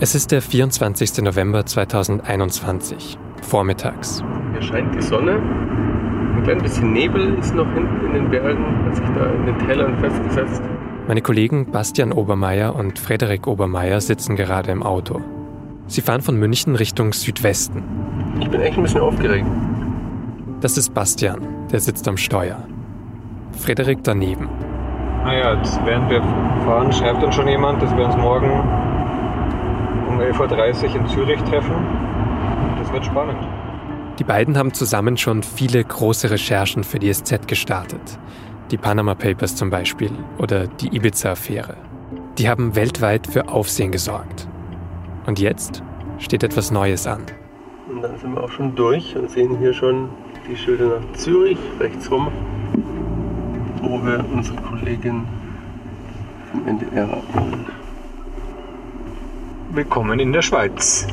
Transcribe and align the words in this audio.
Es 0.00 0.14
ist 0.14 0.30
der 0.30 0.40
24. 0.40 1.22
November 1.22 1.66
2021, 1.66 3.18
vormittags. 3.42 4.22
Hier 4.52 4.62
scheint 4.62 4.94
die 4.94 5.02
Sonne. 5.02 5.32
Ein 5.32 6.42
klein 6.44 6.58
bisschen 6.58 6.92
Nebel 6.92 7.34
ist 7.34 7.52
noch 7.52 7.66
hinten 7.74 8.06
in 8.06 8.12
den 8.12 8.30
Bergen, 8.30 8.64
hat 8.86 8.94
sich 8.94 9.04
da 9.06 9.26
in 9.26 9.46
den 9.46 9.58
Tälern 9.66 9.98
festgesetzt. 9.98 10.62
Meine 11.08 11.20
Kollegen 11.20 11.72
Bastian 11.72 12.12
Obermeier 12.12 12.76
und 12.76 12.96
Frederik 13.00 13.48
Obermeier 13.48 14.00
sitzen 14.00 14.36
gerade 14.36 14.70
im 14.70 14.84
Auto. 14.84 15.20
Sie 15.88 16.00
fahren 16.00 16.20
von 16.20 16.38
München 16.38 16.76
Richtung 16.76 17.12
Südwesten. 17.12 17.82
Ich 18.40 18.48
bin 18.48 18.60
echt 18.60 18.76
ein 18.76 18.84
bisschen 18.84 19.00
aufgeregt. 19.00 19.46
Das 20.60 20.78
ist 20.78 20.94
Bastian, 20.94 21.40
der 21.72 21.80
sitzt 21.80 22.06
am 22.06 22.16
Steuer. 22.16 22.62
Frederik 23.50 24.04
daneben. 24.04 24.48
Naja, 25.24 25.54
jetzt 25.54 25.80
während 25.84 26.08
wir 26.08 26.22
fahren, 26.64 26.92
schreibt 26.92 27.24
uns 27.24 27.34
schon 27.34 27.48
jemand, 27.48 27.82
dass 27.82 27.94
wir 27.96 28.06
uns 28.06 28.16
morgen 28.16 28.62
um 30.08 30.18
11.30 30.18 30.88
Uhr 30.88 30.96
in 30.96 31.08
Zürich 31.08 31.40
treffen. 31.42 31.74
Das 32.78 32.92
wird 32.92 33.04
spannend. 33.04 33.38
Die 34.18 34.24
beiden 34.24 34.56
haben 34.56 34.72
zusammen 34.72 35.16
schon 35.16 35.42
viele 35.42 35.84
große 35.84 36.30
Recherchen 36.30 36.82
für 36.82 36.98
die 36.98 37.12
SZ 37.12 37.46
gestartet. 37.46 38.18
Die 38.70 38.76
Panama 38.76 39.14
Papers 39.14 39.54
zum 39.54 39.70
Beispiel 39.70 40.10
oder 40.38 40.66
die 40.66 40.88
Ibiza-Affäre. 40.88 41.76
Die 42.36 42.48
haben 42.48 42.74
weltweit 42.74 43.26
für 43.26 43.48
Aufsehen 43.48 43.92
gesorgt. 43.92 44.48
Und 45.26 45.38
jetzt 45.38 45.82
steht 46.18 46.42
etwas 46.42 46.70
Neues 46.70 47.06
an. 47.06 47.22
Und 47.88 48.02
dann 48.02 48.18
sind 48.18 48.34
wir 48.34 48.42
auch 48.42 48.50
schon 48.50 48.74
durch 48.74 49.16
und 49.16 49.30
sehen 49.30 49.58
hier 49.58 49.72
schon 49.72 50.08
die 50.48 50.56
Schilder 50.56 51.00
nach 51.00 51.16
Zürich, 51.16 51.58
rechts 51.78 52.10
rum, 52.10 52.28
wo 53.82 54.04
wir 54.04 54.24
unsere 54.32 54.56
Kollegin 54.62 55.26
vom 56.50 56.66
NDR 56.66 57.04
abholen. 57.04 57.77
Willkommen 59.70 60.18
in 60.18 60.32
der 60.32 60.40
Schweiz. 60.40 61.06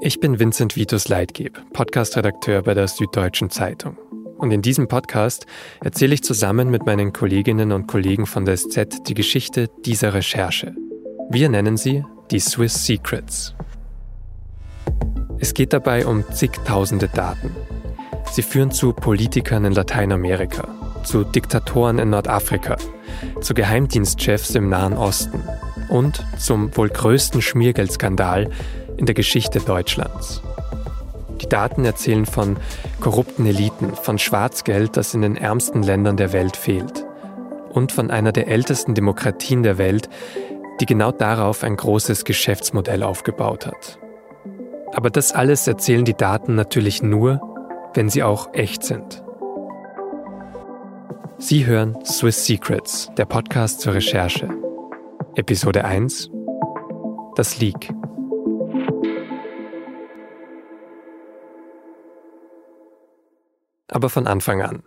Ich 0.00 0.20
bin 0.20 0.38
Vincent 0.38 0.76
Vitus 0.76 1.08
Leitgeb, 1.08 1.60
Podcast-Redakteur 1.72 2.62
bei 2.62 2.74
der 2.74 2.86
Süddeutschen 2.86 3.50
Zeitung. 3.50 3.98
Und 4.38 4.52
in 4.52 4.62
diesem 4.62 4.86
Podcast 4.86 5.46
erzähle 5.80 6.14
ich 6.14 6.22
zusammen 6.22 6.70
mit 6.70 6.86
meinen 6.86 7.12
Kolleginnen 7.12 7.72
und 7.72 7.88
Kollegen 7.88 8.26
von 8.26 8.44
der 8.44 8.56
SZ 8.56 9.08
die 9.08 9.14
Geschichte 9.14 9.68
dieser 9.84 10.14
Recherche. 10.14 10.72
Wir 11.28 11.48
nennen 11.48 11.76
sie 11.76 12.04
die 12.30 12.40
Swiss 12.40 12.86
Secrets. 12.86 13.56
Es 15.40 15.52
geht 15.52 15.72
dabei 15.72 16.06
um 16.06 16.24
zigtausende 16.30 17.08
Daten. 17.08 17.50
Sie 18.30 18.42
führen 18.42 18.70
zu 18.70 18.92
Politikern 18.92 19.64
in 19.64 19.72
Lateinamerika, 19.72 20.68
zu 21.06 21.24
Diktatoren 21.24 21.98
in 21.98 22.10
Nordafrika, 22.10 22.76
zu 23.40 23.54
Geheimdienstchefs 23.54 24.54
im 24.56 24.68
Nahen 24.68 24.94
Osten 24.94 25.42
und 25.88 26.24
zum 26.36 26.76
wohl 26.76 26.88
größten 26.88 27.40
Schmiergeldskandal 27.40 28.50
in 28.96 29.06
der 29.06 29.14
Geschichte 29.14 29.60
Deutschlands. 29.60 30.42
Die 31.40 31.48
Daten 31.48 31.84
erzählen 31.84 32.26
von 32.26 32.56
korrupten 33.00 33.46
Eliten, 33.46 33.94
von 33.94 34.18
Schwarzgeld, 34.18 34.96
das 34.96 35.14
in 35.14 35.22
den 35.22 35.36
ärmsten 35.36 35.82
Ländern 35.82 36.16
der 36.16 36.32
Welt 36.32 36.56
fehlt 36.56 37.06
und 37.70 37.92
von 37.92 38.10
einer 38.10 38.32
der 38.32 38.48
ältesten 38.48 38.94
Demokratien 38.94 39.62
der 39.62 39.78
Welt, 39.78 40.08
die 40.80 40.86
genau 40.86 41.12
darauf 41.12 41.62
ein 41.62 41.76
großes 41.76 42.24
Geschäftsmodell 42.24 43.02
aufgebaut 43.02 43.66
hat. 43.66 43.98
Aber 44.92 45.10
das 45.10 45.32
alles 45.32 45.66
erzählen 45.66 46.04
die 46.04 46.14
Daten 46.14 46.54
natürlich 46.54 47.02
nur, 47.02 47.40
wenn 47.94 48.08
sie 48.08 48.22
auch 48.22 48.52
echt 48.54 48.82
sind. 48.82 49.22
Sie 51.38 51.66
hören 51.66 52.02
Swiss 52.04 52.46
Secrets, 52.46 53.10
der 53.16 53.26
Podcast 53.26 53.80
zur 53.80 53.94
Recherche. 53.94 54.48
Episode 55.34 55.84
1 55.84 56.30
Das 57.36 57.58
Leak. 57.58 57.90
Aber 63.90 64.08
von 64.08 64.26
Anfang 64.26 64.62
an. 64.62 64.82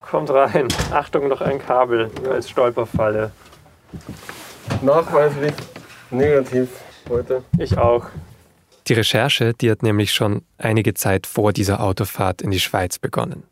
Kommt 0.00 0.30
rein. 0.30 0.68
Achtung, 0.90 1.28
noch 1.28 1.40
ein 1.42 1.58
Kabel 1.58 2.10
als 2.30 2.48
Stolperfalle. 2.48 3.30
Nachweislich 4.80 5.54
negativ 6.10 6.68
heute. 7.08 7.42
Ich 7.58 7.76
auch. 7.76 8.06
Die 8.88 8.94
Recherche, 8.94 9.52
die 9.54 9.70
hat 9.70 9.82
nämlich 9.82 10.12
schon 10.12 10.42
einige 10.58 10.94
Zeit 10.94 11.26
vor 11.26 11.52
dieser 11.52 11.80
Autofahrt 11.80 12.42
in 12.42 12.50
die 12.50 12.60
Schweiz 12.60 12.98
begonnen. 12.98 13.44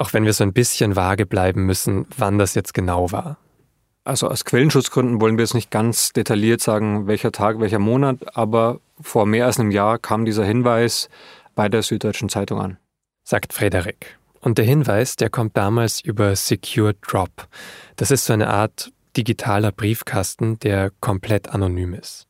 Auch 0.00 0.14
wenn 0.14 0.24
wir 0.24 0.32
so 0.32 0.44
ein 0.44 0.54
bisschen 0.54 0.96
vage 0.96 1.26
bleiben 1.26 1.66
müssen, 1.66 2.06
wann 2.16 2.38
das 2.38 2.54
jetzt 2.54 2.72
genau 2.72 3.12
war. 3.12 3.36
Also 4.02 4.28
aus 4.28 4.46
Quellenschutzgründen 4.46 5.20
wollen 5.20 5.36
wir 5.36 5.44
jetzt 5.44 5.52
nicht 5.52 5.70
ganz 5.70 6.14
detailliert 6.14 6.62
sagen, 6.62 7.06
welcher 7.06 7.32
Tag, 7.32 7.60
welcher 7.60 7.80
Monat, 7.80 8.34
aber 8.34 8.80
vor 8.98 9.26
mehr 9.26 9.44
als 9.44 9.60
einem 9.60 9.70
Jahr 9.70 9.98
kam 9.98 10.24
dieser 10.24 10.42
Hinweis 10.42 11.10
bei 11.54 11.68
der 11.68 11.82
Süddeutschen 11.82 12.30
Zeitung 12.30 12.62
an. 12.62 12.78
Sagt 13.24 13.52
Frederik. 13.52 14.18
Und 14.40 14.56
der 14.56 14.64
Hinweis, 14.64 15.16
der 15.16 15.28
kommt 15.28 15.54
damals 15.58 16.00
über 16.00 16.34
Secure 16.34 16.94
Drop. 17.06 17.46
Das 17.96 18.10
ist 18.10 18.24
so 18.24 18.32
eine 18.32 18.48
Art 18.48 18.92
digitaler 19.18 19.70
Briefkasten, 19.70 20.58
der 20.60 20.92
komplett 21.00 21.50
anonym 21.50 21.92
ist. 21.92 22.26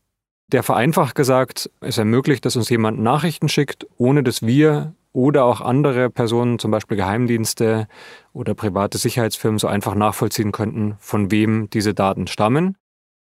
Der 0.49 0.65
vereinfacht 0.65 1.15
gesagt, 1.15 1.71
es 1.79 1.99
ermöglicht, 1.99 2.45
dass 2.45 2.57
uns 2.57 2.69
jemand 2.69 2.99
Nachrichten 2.99 3.49
schickt, 3.49 3.87
ohne 3.97 4.25
dass 4.25 4.43
wir 4.43 4.93
oder 5.13 5.45
auch 5.45 5.61
andere 5.61 6.11
Personen, 6.11 6.59
zum 6.59 6.71
Beispiel 6.71 6.97
Geheimdienste 6.97 7.89
oder 8.33 8.55
private 8.55 8.99
Sicherheitsfirmen, 8.99 9.59
so 9.59 9.67
einfach 9.67 9.95
nachvollziehen 9.95 10.53
könnten, 10.53 10.97
von 11.01 11.31
wem 11.31 11.69
diese 11.71 11.95
Daten 11.95 12.27
stammen. 12.27 12.77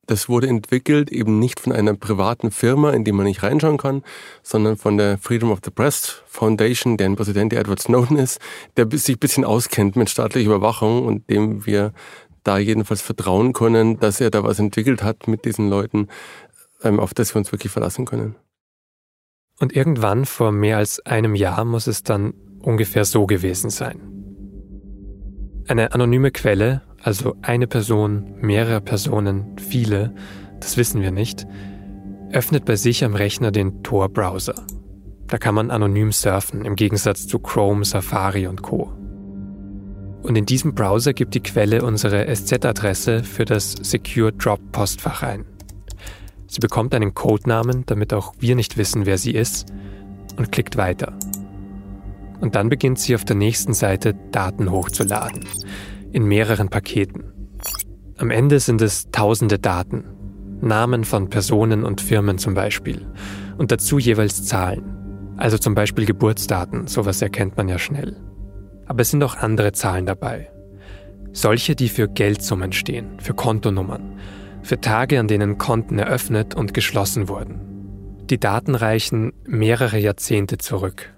Das 0.07 0.29
wurde 0.29 0.49
entwickelt 0.49 1.13
eben 1.13 1.39
nicht 1.39 1.61
von 1.61 1.73
einer 1.73 1.95
privaten 1.95 2.51
Firma, 2.51 2.91
in 2.91 3.05
die 3.05 3.13
man 3.13 3.25
nicht 3.25 3.45
reinschauen 3.45 3.79
kann, 3.79 4.03
sondern 4.43 4.77
von 4.77 4.97
der 4.97 5.17
Freedom 5.17 5.53
of 5.53 5.61
the 5.65 5.71
Press 5.71 6.23
Foundation, 6.27 6.97
deren 6.97 7.15
Präsident 7.15 7.53
Edward 7.53 7.81
Snowden 7.81 8.17
ist, 8.17 8.41
der 8.77 8.89
sich 8.91 9.17
ein 9.17 9.21
bisschen 9.21 9.45
auskennt 9.45 9.95
mit 9.95 10.11
staatlicher 10.11 10.51
Überwachung 10.51 11.07
und 11.07 11.31
dem 11.31 11.67
wir 11.67 11.93
da 12.43 12.59
jedenfalls 12.59 13.01
vertrauen 13.01 13.53
können, 13.53 14.01
dass 14.01 14.21
er 14.21 14.31
da 14.33 14.43
was 14.43 14.59
entwickelt 14.59 15.05
hat 15.05 15.29
mit 15.29 15.45
diesen 15.45 15.71
Leuten, 15.71 16.09
ähm, 16.83 16.99
auf 16.99 17.15
das 17.15 17.35
wir 17.35 17.39
uns 17.39 17.53
wirklich 17.53 17.71
verlassen 17.71 18.05
können. 18.05 18.35
Und 19.61 19.75
irgendwann 19.75 20.25
vor 20.25 20.53
mehr 20.53 20.79
als 20.79 21.05
einem 21.07 21.35
Jahr 21.35 21.65
muss 21.65 21.87
es 21.87 22.03
dann 22.03 22.35
ungefähr 22.61 23.05
so 23.05 23.27
gewesen 23.27 23.71
sein. 23.71 24.01
Eine 25.69 25.93
anonyme 25.93 26.31
Quelle, 26.31 26.83
also 27.03 27.37
eine 27.43 27.67
Person, 27.67 28.35
mehrere 28.41 28.81
Personen, 28.81 29.57
viele, 29.59 30.15
das 30.61 30.77
wissen 30.77 31.01
wir 31.01 31.11
nicht, 31.11 31.47
öffnet 32.33 32.65
bei 32.65 32.77
sich 32.77 33.05
am 33.05 33.15
Rechner 33.15 33.51
den 33.51 33.83
Tor-Browser. 33.83 34.55
Da 35.27 35.39
kann 35.39 35.55
man 35.55 35.71
anonym 35.71 36.13
surfen, 36.13 36.65
im 36.65 36.77
Gegensatz 36.77 37.27
zu 37.27 37.39
Chrome, 37.39 37.85
Safari 37.85 38.47
und 38.47 38.63
Co. 38.63 38.93
Und 40.23 40.37
in 40.37 40.47
diesem 40.47 40.75
Browser 40.75 41.15
gibt 41.15 41.35
die 41.35 41.43
Quelle 41.43 41.83
unsere 41.85 42.33
SZ-Adresse 42.33 43.25
für 43.25 43.45
das 43.45 43.73
Secure 43.73 44.33
Drop 44.33 44.61
Postfach 44.71 45.23
ein. 45.23 45.45
Sie 46.53 46.61
bekommt 46.61 46.95
einen 46.95 47.15
Codenamen, 47.15 47.85
damit 47.87 48.13
auch 48.13 48.35
wir 48.39 48.55
nicht 48.57 48.77
wissen, 48.77 49.07
wer 49.07 49.17
sie 49.17 49.31
ist, 49.31 49.73
und 50.37 50.53
klickt 50.53 50.77
weiter. 50.77 51.15
Und 52.43 52.57
dann 52.57 52.69
beginnt 52.69 52.99
sie 52.99 53.15
auf 53.15 53.25
der 53.25 53.37
nächsten 53.37 53.73
Seite 53.73 54.15
Daten 54.33 54.71
hochzuladen, 54.71 55.47
in 56.13 56.27
mehreren 56.27 56.69
Paketen. 56.69 57.33
Am 58.19 58.31
Ende 58.31 58.61
sind 58.61 58.83
es 58.83 59.11
tausende 59.11 59.59
Daten, 59.59 60.05
Namen 60.61 61.05
von 61.05 61.31
Personen 61.31 61.85
und 61.85 62.03
Firmen 62.03 62.37
zum 62.37 62.53
Beispiel, 62.53 63.07
und 63.57 63.73
dazu 63.73 63.99
jeweils 63.99 64.45
Zahlen, 64.45 65.33
also 65.39 65.57
zum 65.57 65.75
Beispiel 65.75 66.05
Geburtsdaten, 66.05 66.87
sowas 66.87 67.23
erkennt 67.23 67.57
man 67.57 67.69
ja 67.69 67.79
schnell. 67.79 68.15
Aber 68.85 69.01
es 69.01 69.11
sind 69.11 69.25
auch 69.25 69.37
andere 69.37 69.73
Zahlen 69.73 70.05
dabei. 70.05 70.51
Solche, 71.33 71.75
die 71.75 71.89
für 71.89 72.09
Geldsummen 72.09 72.73
stehen, 72.73 73.21
für 73.21 73.33
Kontonummern, 73.33 74.19
für 74.63 74.81
Tage, 74.81 75.19
an 75.21 75.29
denen 75.29 75.59
Konten 75.59 75.99
eröffnet 75.99 76.55
und 76.55 76.75
geschlossen 76.75 77.29
wurden. 77.29 77.73
Die 78.31 78.39
Daten 78.39 78.75
reichen 78.75 79.33
mehrere 79.45 79.99
Jahrzehnte 79.99 80.59
zurück. 80.59 81.13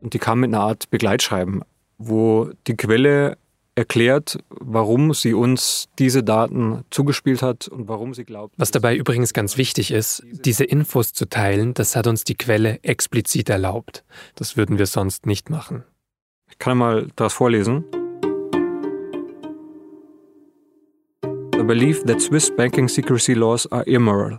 Und 0.00 0.14
die 0.14 0.18
kam 0.18 0.40
mit 0.40 0.52
einer 0.52 0.62
Art 0.62 0.90
Begleitschreiben, 0.90 1.62
wo 1.98 2.50
die 2.66 2.76
Quelle 2.76 3.38
erklärt, 3.76 4.38
warum 4.48 5.14
sie 5.14 5.34
uns 5.34 5.88
diese 5.98 6.22
Daten 6.24 6.84
zugespielt 6.90 7.42
hat 7.42 7.68
und 7.68 7.88
warum 7.88 8.14
sie 8.14 8.24
glaubt. 8.24 8.54
Was 8.56 8.70
dabei 8.70 8.96
übrigens 8.96 9.32
ganz 9.32 9.56
wichtig 9.58 9.90
ist, 9.90 10.22
diese 10.30 10.64
Infos 10.64 11.12
zu 11.12 11.28
teilen, 11.28 11.74
das 11.74 11.94
hat 11.94 12.06
uns 12.06 12.24
die 12.24 12.36
Quelle 12.36 12.82
explizit 12.82 13.48
erlaubt. 13.50 14.04
Das 14.34 14.56
würden 14.56 14.78
wir 14.78 14.86
sonst 14.86 15.26
nicht 15.26 15.50
machen. 15.50 15.84
Ich 16.50 16.58
kann 16.58 16.78
mal 16.78 17.08
das 17.16 17.34
vorlesen. 17.34 17.84
Belief 21.66 22.04
that 22.04 22.20
Swiss 22.20 22.50
banking 22.50 22.88
secrecy 22.88 23.34
laws 23.34 23.66
are 23.72 23.84
immoral. 23.86 24.38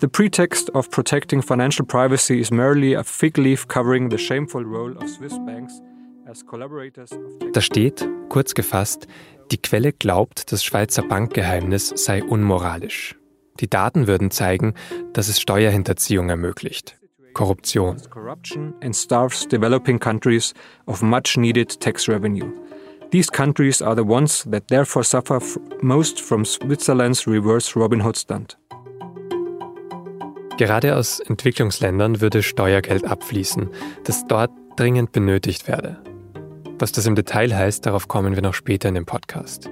The 0.00 0.08
pretext 0.08 0.70
of 0.70 0.90
protecting 0.90 1.42
financial 1.42 1.86
privacy 1.86 2.40
is 2.40 2.50
merely 2.50 2.94
a 2.94 3.04
fig 3.04 3.38
leaf 3.38 3.68
covering 3.68 4.10
the 4.10 4.18
shameful 4.18 4.64
role 4.64 4.96
of 4.98 5.08
Swiss 5.08 5.38
banks 5.46 5.80
as 6.26 6.42
collaborators 6.42 7.12
of 7.12 7.52
Da 7.52 7.60
steht, 7.60 8.08
kurz 8.28 8.54
gefasst, 8.54 9.06
Die 9.52 9.58
Quelle 9.58 9.92
glaubt, 9.92 10.50
das 10.52 10.64
Schweizer 10.64 11.02
Bankgeheimnis 11.02 11.92
sei 11.96 12.24
unmoralisch. 12.24 13.14
Die 13.60 13.68
Daten 13.68 14.06
würden 14.06 14.30
zeigen, 14.30 14.74
dass 15.12 15.28
es 15.28 15.40
Steuerhinterziehung 15.40 16.28
ermöglicht. 16.28 16.96
Korruption. 17.34 18.00
Corruption 18.10 18.74
and 18.82 18.96
starves 18.96 19.46
developing 19.46 19.98
countries 19.98 20.54
of 20.86 21.02
much 21.02 21.36
needed 21.36 21.80
tax 21.80 22.08
revenue. 22.08 22.52
These 23.14 23.30
countries 23.30 23.80
are 23.80 23.94
the 23.94 24.02
ones 24.02 24.44
that 24.50 24.66
therefore 24.66 25.04
suffer 25.04 25.40
most 25.80 26.20
from 26.20 26.44
Switzerland's 26.44 27.28
reverse 27.28 27.78
Robin 27.78 28.02
Hood 28.02 28.16
stunt. 28.16 28.58
Gerade 30.58 30.96
aus 30.96 31.20
Entwicklungsländern 31.20 32.20
würde 32.20 32.42
Steuergeld 32.42 33.04
abfließen, 33.04 33.70
das 34.02 34.26
dort 34.26 34.50
dringend 34.74 35.12
benötigt 35.12 35.68
werde. 35.68 36.02
Was 36.80 36.90
das 36.90 37.06
im 37.06 37.14
Detail 37.14 37.56
heißt, 37.56 37.86
darauf 37.86 38.08
kommen 38.08 38.34
wir 38.34 38.42
noch 38.42 38.54
später 38.54 38.88
in 38.88 38.96
dem 38.96 39.06
Podcast. 39.06 39.70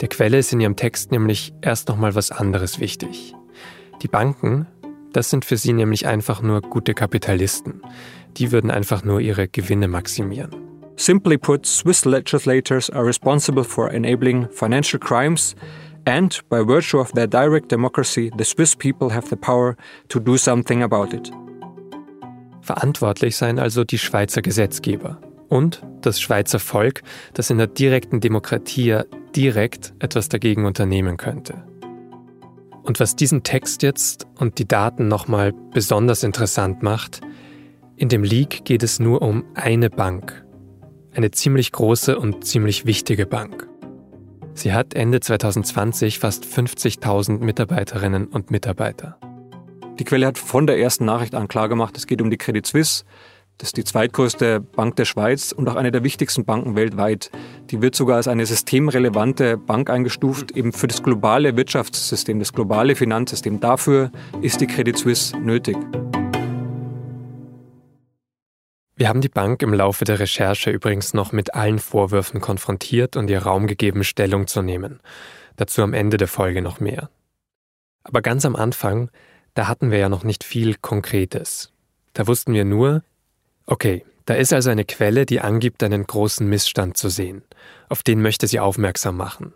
Der 0.00 0.06
Quelle 0.06 0.38
ist 0.38 0.52
in 0.52 0.60
ihrem 0.60 0.76
Text 0.76 1.10
nämlich 1.10 1.52
erst 1.62 1.88
nochmal 1.88 2.14
was 2.14 2.30
anderes 2.30 2.78
wichtig. 2.78 3.34
Die 4.02 4.08
Banken, 4.08 4.68
das 5.12 5.30
sind 5.30 5.44
für 5.44 5.56
sie 5.56 5.72
nämlich 5.72 6.06
einfach 6.06 6.42
nur 6.42 6.60
gute 6.60 6.94
Kapitalisten. 6.94 7.82
Die 8.36 8.52
würden 8.52 8.70
einfach 8.70 9.02
nur 9.02 9.18
ihre 9.18 9.48
Gewinne 9.48 9.88
maximieren. 9.88 10.71
Simply 10.96 11.38
put, 11.38 11.66
Swiss 11.66 12.04
legislators 12.04 12.90
are 12.90 13.04
responsible 13.04 13.64
for 13.64 13.90
enabling 13.90 14.48
financial 14.50 15.00
crimes 15.00 15.54
and 16.06 16.40
by 16.48 16.62
virtue 16.62 16.98
of 16.98 17.12
their 17.12 17.26
direct 17.26 17.68
democracy, 17.68 18.30
the 18.36 18.44
Swiss 18.44 18.74
people 18.74 19.10
have 19.10 19.28
the 19.28 19.36
power 19.36 19.76
to 20.08 20.20
do 20.20 20.36
something 20.36 20.82
about 20.82 21.14
it. 21.14 21.30
Verantwortlich 22.60 23.36
seien 23.36 23.58
also 23.58 23.84
die 23.84 23.98
Schweizer 23.98 24.42
Gesetzgeber 24.42 25.20
und 25.48 25.82
das 26.00 26.20
Schweizer 26.20 26.58
Volk, 26.58 27.02
das 27.34 27.50
in 27.50 27.58
der 27.58 27.66
direkten 27.66 28.20
Demokratie 28.20 29.00
direkt 29.34 29.92
etwas 29.98 30.28
dagegen 30.28 30.64
unternehmen 30.64 31.16
könnte. 31.16 31.64
Und 32.82 33.00
was 33.00 33.16
diesen 33.16 33.42
Text 33.42 33.82
jetzt 33.82 34.26
und 34.38 34.58
die 34.58 34.66
Daten 34.66 35.08
nochmal 35.08 35.52
besonders 35.52 36.24
interessant 36.24 36.82
macht, 36.82 37.20
in 37.96 38.08
dem 38.08 38.24
Leak 38.24 38.64
geht 38.64 38.82
es 38.82 38.98
nur 38.98 39.22
um 39.22 39.44
eine 39.54 39.90
Bank. 39.90 40.41
Eine 41.14 41.30
ziemlich 41.30 41.72
große 41.72 42.18
und 42.18 42.44
ziemlich 42.44 42.86
wichtige 42.86 43.26
Bank. 43.26 43.68
Sie 44.54 44.72
hat 44.72 44.94
Ende 44.94 45.20
2020 45.20 46.18
fast 46.18 46.44
50.000 46.44 47.40
Mitarbeiterinnen 47.40 48.26
und 48.26 48.50
Mitarbeiter. 48.50 49.18
Die 49.98 50.04
Quelle 50.04 50.26
hat 50.26 50.38
von 50.38 50.66
der 50.66 50.78
ersten 50.78 51.04
Nachricht 51.04 51.34
an 51.34 51.48
klargemacht, 51.48 51.98
es 51.98 52.06
geht 52.06 52.22
um 52.22 52.30
die 52.30 52.38
Credit 52.38 52.66
Suisse. 52.66 53.04
Das 53.58 53.68
ist 53.68 53.76
die 53.76 53.84
zweitgrößte 53.84 54.60
Bank 54.60 54.96
der 54.96 55.04
Schweiz 55.04 55.52
und 55.52 55.68
auch 55.68 55.76
eine 55.76 55.92
der 55.92 56.02
wichtigsten 56.02 56.46
Banken 56.46 56.76
weltweit. 56.76 57.30
Die 57.70 57.82
wird 57.82 57.94
sogar 57.94 58.16
als 58.16 58.26
eine 58.26 58.46
systemrelevante 58.46 59.58
Bank 59.58 59.90
eingestuft, 59.90 60.52
eben 60.52 60.72
für 60.72 60.86
das 60.86 61.02
globale 61.02 61.56
Wirtschaftssystem, 61.58 62.38
das 62.38 62.54
globale 62.54 62.96
Finanzsystem. 62.96 63.60
Dafür 63.60 64.10
ist 64.40 64.62
die 64.62 64.66
Credit 64.66 64.96
Suisse 64.96 65.36
nötig. 65.38 65.76
Wir 69.02 69.08
haben 69.08 69.20
die 69.20 69.28
Bank 69.28 69.62
im 69.62 69.74
Laufe 69.74 70.04
der 70.04 70.20
Recherche 70.20 70.70
übrigens 70.70 71.12
noch 71.12 71.32
mit 71.32 71.54
allen 71.54 71.80
Vorwürfen 71.80 72.40
konfrontiert 72.40 73.16
und 73.16 73.28
ihr 73.30 73.42
Raum 73.42 73.66
gegeben, 73.66 74.04
Stellung 74.04 74.46
zu 74.46 74.62
nehmen. 74.62 75.00
Dazu 75.56 75.82
am 75.82 75.92
Ende 75.92 76.18
der 76.18 76.28
Folge 76.28 76.62
noch 76.62 76.78
mehr. 76.78 77.10
Aber 78.04 78.22
ganz 78.22 78.44
am 78.44 78.54
Anfang, 78.54 79.10
da 79.54 79.66
hatten 79.66 79.90
wir 79.90 79.98
ja 79.98 80.08
noch 80.08 80.22
nicht 80.22 80.44
viel 80.44 80.76
Konkretes. 80.76 81.72
Da 82.12 82.28
wussten 82.28 82.52
wir 82.52 82.64
nur, 82.64 83.02
okay, 83.66 84.04
da 84.24 84.34
ist 84.34 84.52
also 84.52 84.70
eine 84.70 84.84
Quelle, 84.84 85.26
die 85.26 85.40
angibt, 85.40 85.82
einen 85.82 86.06
großen 86.06 86.48
Missstand 86.48 86.96
zu 86.96 87.08
sehen. 87.08 87.42
Auf 87.88 88.04
den 88.04 88.22
möchte 88.22 88.46
sie 88.46 88.60
aufmerksam 88.60 89.16
machen. 89.16 89.52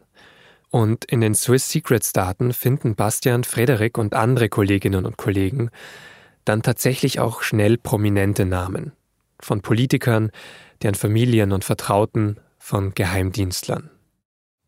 Und 0.70 1.04
in 1.04 1.20
den 1.20 1.36
Swiss 1.36 1.70
Secrets 1.70 2.12
Daten 2.12 2.52
finden 2.52 2.96
Bastian, 2.96 3.44
Frederik 3.44 3.96
und 3.96 4.12
andere 4.12 4.48
Kolleginnen 4.48 5.06
und 5.06 5.16
Kollegen 5.16 5.70
dann 6.44 6.62
tatsächlich 6.62 7.20
auch 7.20 7.42
schnell 7.42 7.78
prominente 7.78 8.44
Namen, 8.44 8.90
von 9.40 9.62
Politikern, 9.62 10.30
deren 10.82 10.94
Familien 10.94 11.52
und 11.52 11.64
Vertrauten, 11.64 12.38
von 12.58 12.94
Geheimdienstlern. 12.94 13.90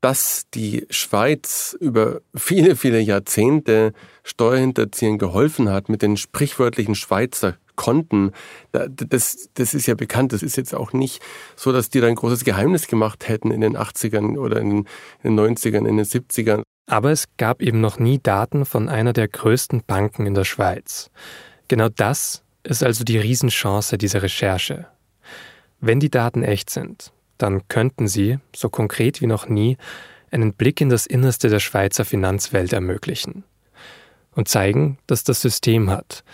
Dass 0.01 0.45
die 0.55 0.87
Schweiz 0.89 1.77
über 1.81 2.21
viele, 2.37 2.77
viele 2.77 3.01
Jahrzehnte 3.01 3.93
Steuerhinterziehern 4.23 5.19
geholfen 5.19 5.69
hat 5.69 5.89
mit 5.89 6.03
den 6.03 6.17
sprichwörtlichen 6.17 6.95
Schweizer 6.95 7.57
Konten, 7.79 8.33
das, 8.73 9.51
das 9.55 9.73
ist 9.73 9.87
ja 9.87 9.95
bekannt. 9.95 10.33
Das 10.33 10.43
ist 10.43 10.57
jetzt 10.57 10.75
auch 10.75 10.93
nicht 10.93 11.23
so, 11.55 11.73
dass 11.73 11.91
die 11.91 12.01
da 12.01 12.09
ein 12.09 12.17
großes 12.17 12.45
Geheimnis 12.45 12.89
gemacht 12.89 13.29
hätten 13.29 13.53
in 13.53 13.61
den 13.61 13.77
80ern 13.77 14.37
oder 14.37 14.61
in 14.61 14.85
den 15.23 15.39
90ern, 15.39 15.87
in 15.87 15.97
den 15.97 16.05
70ern. 16.05 16.63
Aber 16.91 17.13
es 17.13 17.27
gab 17.37 17.63
eben 17.63 17.81
noch 17.81 18.01
nie 18.01 18.19
Daten 18.19 18.65
von 18.65 18.89
einer 18.89 19.13
der 19.13 19.29
größten 19.29 19.85
Banken 19.87 20.27
in 20.27 20.35
der 20.35 20.43
Schweiz. 20.43 21.11
Genau 21.69 21.89
das 21.89 22.43
ist 22.63 22.83
also 22.83 23.05
die 23.05 23.19
Riesenchance 23.19 23.99
dieser 23.99 24.23
Recherche. 24.23 24.87
Wenn 25.81 26.01
die 26.01 26.11
Daten 26.11 26.43
echt 26.43 26.71
sind, 26.71 27.13
dann 27.39 27.69
könnten 27.69 28.09
sie, 28.09 28.39
so 28.55 28.69
konkret 28.69 29.21
wie 29.21 29.27
noch 29.27 29.49
nie, 29.49 29.77
einen 30.31 30.53
Blick 30.53 30.81
in 30.81 30.89
das 30.89 31.07
Innerste 31.07 31.49
der 31.49 31.61
Schweizer 31.61 32.05
Finanzwelt 32.05 32.73
ermöglichen 32.73 33.45
und 34.33 34.49
zeigen, 34.49 34.99
dass 35.07 35.25
das 35.25 35.41
System 35.41 35.91
hat, 35.91 36.25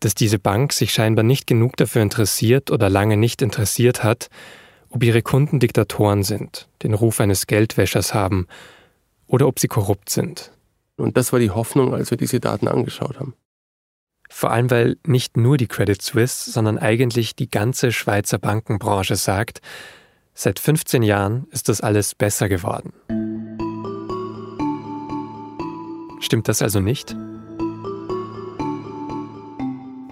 dass 0.00 0.14
diese 0.14 0.38
Bank 0.38 0.72
sich 0.72 0.92
scheinbar 0.92 1.22
nicht 1.22 1.46
genug 1.46 1.76
dafür 1.76 2.02
interessiert 2.02 2.70
oder 2.70 2.88
lange 2.88 3.16
nicht 3.16 3.42
interessiert 3.42 4.02
hat, 4.02 4.30
ob 4.88 5.02
ihre 5.02 5.22
Kunden 5.22 5.60
Diktatoren 5.60 6.22
sind, 6.22 6.68
den 6.82 6.94
Ruf 6.94 7.20
eines 7.20 7.46
Geldwäschers 7.46 8.14
haben 8.14 8.46
oder 9.26 9.46
ob 9.46 9.58
sie 9.58 9.68
korrupt 9.68 10.10
sind. 10.10 10.52
Und 10.96 11.16
das 11.16 11.32
war 11.32 11.40
die 11.40 11.50
Hoffnung, 11.50 11.94
als 11.94 12.10
wir 12.10 12.18
diese 12.18 12.40
Daten 12.40 12.68
angeschaut 12.68 13.18
haben. 13.18 13.34
Vor 14.34 14.50
allem, 14.50 14.70
weil 14.70 14.96
nicht 15.06 15.36
nur 15.36 15.56
die 15.56 15.68
Credit 15.68 16.00
Suisse, 16.00 16.50
sondern 16.50 16.78
eigentlich 16.78 17.36
die 17.36 17.48
ganze 17.48 17.92
Schweizer 17.92 18.38
Bankenbranche 18.38 19.14
sagt, 19.14 19.60
seit 20.34 20.58
15 20.58 21.02
Jahren 21.02 21.46
ist 21.52 21.68
das 21.68 21.80
alles 21.80 22.16
besser 22.16 22.48
geworden. 22.48 22.92
Stimmt 26.20 26.48
das 26.48 26.60
also 26.60 26.80
nicht? 26.80 27.14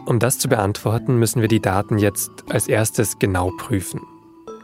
Um 0.06 0.18
das 0.20 0.38
zu 0.38 0.48
beantworten, 0.48 1.18
müssen 1.18 1.40
wir 1.40 1.48
die 1.48 1.60
Daten 1.60 1.98
jetzt 1.98 2.30
als 2.50 2.68
erstes 2.68 3.18
genau 3.18 3.50
prüfen. 3.56 4.02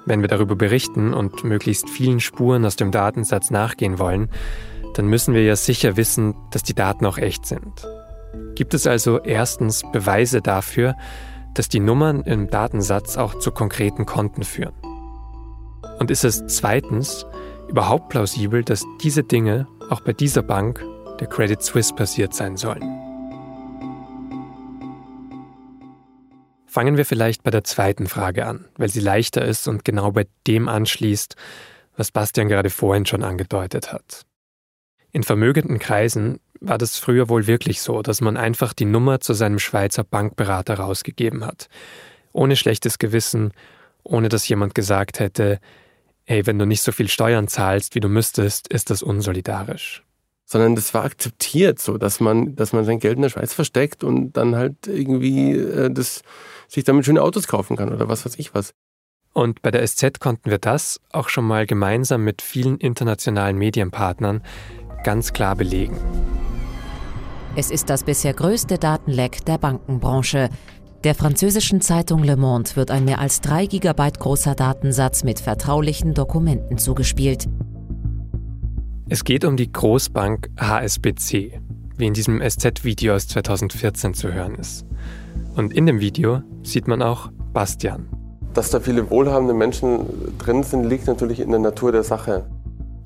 Wenn 0.04 0.20
wir 0.20 0.28
darüber 0.28 0.54
berichten 0.54 1.12
und 1.14 1.42
möglichst 1.44 1.90
vielen 1.90 2.20
Spuren 2.20 2.64
aus 2.64 2.76
dem 2.76 2.92
Datensatz 2.92 3.50
nachgehen 3.50 3.98
wollen, 3.98 4.28
dann 4.94 5.06
müssen 5.06 5.34
wir 5.34 5.42
ja 5.42 5.56
sicher 5.56 5.96
wissen, 5.96 6.34
dass 6.52 6.62
die 6.62 6.74
Daten 6.74 7.06
auch 7.06 7.18
echt 7.18 7.46
sind. 7.46 7.86
Gibt 8.56 8.72
es 8.72 8.86
also 8.86 9.20
erstens 9.20 9.82
Beweise 9.92 10.40
dafür, 10.40 10.96
dass 11.52 11.68
die 11.68 11.78
Nummern 11.78 12.22
im 12.22 12.48
Datensatz 12.48 13.18
auch 13.18 13.38
zu 13.38 13.50
konkreten 13.50 14.06
Konten 14.06 14.44
führen? 14.44 14.72
Und 15.98 16.10
ist 16.10 16.24
es 16.24 16.42
zweitens 16.46 17.26
überhaupt 17.68 18.08
plausibel, 18.08 18.64
dass 18.64 18.82
diese 19.02 19.22
Dinge 19.22 19.66
auch 19.90 20.00
bei 20.00 20.14
dieser 20.14 20.42
Bank, 20.42 20.82
der 21.20 21.26
Credit 21.26 21.62
Suisse, 21.62 21.94
passiert 21.94 22.32
sein 22.32 22.56
sollen? 22.56 22.82
Fangen 26.64 26.96
wir 26.96 27.04
vielleicht 27.04 27.42
bei 27.42 27.50
der 27.50 27.64
zweiten 27.64 28.06
Frage 28.06 28.46
an, 28.46 28.64
weil 28.78 28.88
sie 28.88 29.00
leichter 29.00 29.44
ist 29.44 29.68
und 29.68 29.84
genau 29.84 30.12
bei 30.12 30.26
dem 30.46 30.68
anschließt, 30.68 31.36
was 31.94 32.10
Bastian 32.10 32.48
gerade 32.48 32.70
vorhin 32.70 33.04
schon 33.04 33.22
angedeutet 33.22 33.92
hat. 33.92 34.22
In 35.12 35.22
vermögenden 35.22 35.78
Kreisen 35.78 36.40
war 36.60 36.78
das 36.78 36.98
früher 36.98 37.28
wohl 37.28 37.46
wirklich 37.46 37.80
so, 37.80 38.02
dass 38.02 38.20
man 38.20 38.36
einfach 38.36 38.72
die 38.72 38.84
Nummer 38.84 39.20
zu 39.20 39.34
seinem 39.34 39.58
Schweizer 39.58 40.04
Bankberater 40.04 40.78
rausgegeben 40.78 41.44
hat. 41.44 41.68
Ohne 42.32 42.56
schlechtes 42.56 42.98
Gewissen, 42.98 43.52
ohne 44.02 44.28
dass 44.28 44.48
jemand 44.48 44.74
gesagt 44.74 45.20
hätte, 45.20 45.60
hey, 46.24 46.46
wenn 46.46 46.58
du 46.58 46.66
nicht 46.66 46.82
so 46.82 46.92
viel 46.92 47.08
Steuern 47.08 47.48
zahlst, 47.48 47.94
wie 47.94 48.00
du 48.00 48.08
müsstest, 48.08 48.68
ist 48.68 48.90
das 48.90 49.02
unsolidarisch. 49.02 50.02
Sondern 50.44 50.74
das 50.74 50.94
war 50.94 51.04
akzeptiert 51.04 51.78
so, 51.78 51.98
dass 51.98 52.20
man, 52.20 52.54
dass 52.56 52.72
man 52.72 52.84
sein 52.84 53.00
Geld 53.00 53.16
in 53.16 53.22
der 53.22 53.30
Schweiz 53.30 53.52
versteckt 53.52 54.04
und 54.04 54.32
dann 54.32 54.54
halt 54.54 54.86
irgendwie 54.86 55.52
äh, 55.52 55.90
das, 55.90 56.22
sich 56.68 56.84
damit 56.84 57.04
schöne 57.04 57.22
Autos 57.22 57.48
kaufen 57.48 57.76
kann 57.76 57.92
oder 57.92 58.08
was 58.08 58.24
weiß 58.24 58.38
ich 58.38 58.54
was. 58.54 58.74
Und 59.32 59.60
bei 59.60 59.70
der 59.70 59.86
SZ 59.86 60.18
konnten 60.18 60.50
wir 60.50 60.58
das 60.58 61.00
auch 61.12 61.28
schon 61.28 61.44
mal 61.46 61.66
gemeinsam 61.66 62.24
mit 62.24 62.42
vielen 62.42 62.78
internationalen 62.78 63.58
Medienpartnern 63.58 64.42
ganz 65.06 65.32
klar 65.32 65.54
belegen. 65.54 65.96
Es 67.54 67.70
ist 67.70 67.88
das 67.90 68.02
bisher 68.02 68.34
größte 68.34 68.76
Datenleck 68.76 69.44
der 69.44 69.56
Bankenbranche. 69.56 70.50
Der 71.04 71.14
französischen 71.14 71.80
Zeitung 71.80 72.24
Le 72.24 72.36
Monde 72.36 72.74
wird 72.74 72.90
ein 72.90 73.04
mehr 73.04 73.20
als 73.20 73.40
3 73.40 73.66
Gigabyte 73.66 74.18
großer 74.18 74.56
Datensatz 74.56 75.22
mit 75.22 75.38
vertraulichen 75.38 76.12
Dokumenten 76.12 76.76
zugespielt. 76.76 77.46
Es 79.08 79.22
geht 79.22 79.44
um 79.44 79.56
die 79.56 79.70
Großbank 79.70 80.50
HSBC, 80.58 81.60
wie 81.96 82.06
in 82.06 82.12
diesem 82.12 82.40
SZ-Video 82.40 83.14
aus 83.14 83.28
2014 83.28 84.12
zu 84.12 84.32
hören 84.32 84.56
ist. 84.56 84.84
Und 85.54 85.72
in 85.72 85.86
dem 85.86 86.00
Video 86.00 86.42
sieht 86.64 86.88
man 86.88 87.00
auch 87.00 87.30
Bastian. 87.52 88.08
Dass 88.54 88.70
da 88.70 88.80
viele 88.80 89.08
wohlhabende 89.08 89.54
Menschen 89.54 90.00
drin 90.38 90.64
sind, 90.64 90.82
liegt 90.82 91.06
natürlich 91.06 91.38
in 91.38 91.50
der 91.50 91.60
Natur 91.60 91.92
der 91.92 92.02
Sache. 92.02 92.44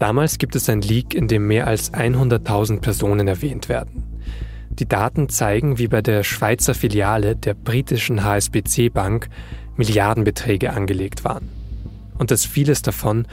Damals 0.00 0.38
gibt 0.38 0.56
es 0.56 0.70
ein 0.70 0.80
Leak, 0.80 1.14
in 1.14 1.28
dem 1.28 1.46
mehr 1.46 1.66
als 1.66 1.92
100.000 1.92 2.80
Personen 2.80 3.28
erwähnt 3.28 3.68
werden. 3.68 4.18
Die 4.70 4.88
Daten 4.88 5.28
zeigen, 5.28 5.76
wie 5.76 5.88
bei 5.88 6.00
der 6.00 6.24
Schweizer 6.24 6.74
Filiale 6.74 7.36
der 7.36 7.52
britischen 7.52 8.24
HSBC 8.24 8.88
Bank 8.88 9.28
Milliardenbeträge 9.76 10.72
angelegt 10.72 11.22
waren. 11.22 11.50
Und 12.16 12.30
dass 12.30 12.46
vieles 12.46 12.80
davon 12.80 13.26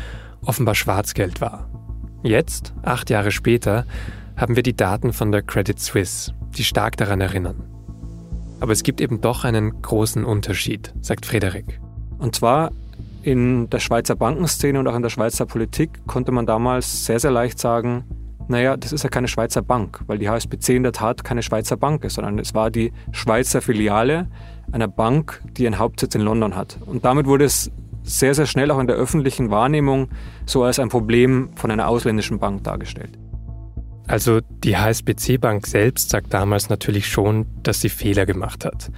offenbar 0.44 0.76
Schwarzgeld 0.76 1.40
war. 1.40 1.70
Jetzt, 2.22 2.74
acht 2.84 3.10
Jahre 3.10 3.32
später, 3.32 3.86
haben 4.36 4.58
wir 4.58 4.64
die 4.64 4.76
Daten 4.76 5.14
von 5.14 5.32
der 5.32 5.44
Credit 5.44 5.80
Suisse, 5.80 6.34
die 6.58 6.66
stark 6.66 6.98
daran 6.98 7.22
erinnern. 7.22 7.64
Aber 8.60 8.74
es 8.74 8.84
gibt 8.84 9.00
eben 9.00 9.22
doch 9.22 9.46
einen 9.46 9.82
großen 9.82 10.26
Unterschied, 10.26 10.94
sagt 11.00 11.26
Frederik. 11.26 11.80
Und 12.18 12.36
zwar 12.36 12.72
in 13.28 13.70
der 13.70 13.80
Schweizer 13.80 14.16
Bankenszene 14.16 14.80
und 14.80 14.88
auch 14.88 14.96
in 14.96 15.02
der 15.02 15.10
Schweizer 15.10 15.46
Politik 15.46 16.08
konnte 16.08 16.32
man 16.32 16.46
damals 16.46 17.06
sehr, 17.06 17.20
sehr 17.20 17.30
leicht 17.30 17.60
sagen, 17.60 18.06
naja, 18.48 18.78
das 18.78 18.94
ist 18.94 19.04
ja 19.04 19.10
keine 19.10 19.28
Schweizer 19.28 19.62
Bank, 19.62 20.02
weil 20.08 20.18
die 20.18 20.30
HSBC 20.30 20.78
in 20.78 20.84
der 20.84 20.94
Tat 20.94 21.26
keine 21.26 21.44
Schweizer 21.44 21.76
Bank 21.76 22.06
ist, 22.06 22.14
sondern 22.14 22.40
es 22.40 22.56
war 22.56 22.72
die 22.72 22.94
Schweizer 23.12 23.62
Filiale 23.62 24.30
einer 24.72 24.88
Bank, 24.88 25.44
die 25.58 25.64
ihren 25.64 25.78
Hauptsitz 25.78 26.16
in 26.16 26.22
London 26.22 26.56
hat. 26.56 26.78
Und 26.86 27.04
damit 27.04 27.26
wurde 27.26 27.44
es 27.44 27.70
sehr, 28.04 28.34
sehr 28.34 28.46
schnell 28.46 28.72
auch 28.72 28.80
in 28.80 28.88
der 28.88 28.96
öffentlichen 28.96 29.52
Wahrnehmung 29.52 30.08
so 30.46 30.64
als 30.64 30.80
ein 30.80 30.88
Problem 30.88 31.50
von 31.56 31.70
einer 31.70 31.90
ausländischen 31.90 32.40
Bank 32.40 32.64
dargestellt. 32.64 33.20
Also 34.08 34.40
die 34.64 34.78
HSBC 34.78 35.38
Bank 35.38 35.68
selbst 35.68 36.12
sagt 36.12 36.34
damals 36.34 36.70
natürlich 36.70 37.10
schon, 37.10 37.46
dass 37.62 37.82
sie 37.82 37.90
Fehler 37.90 38.26
gemacht 38.26 38.64
hat, 38.64 38.90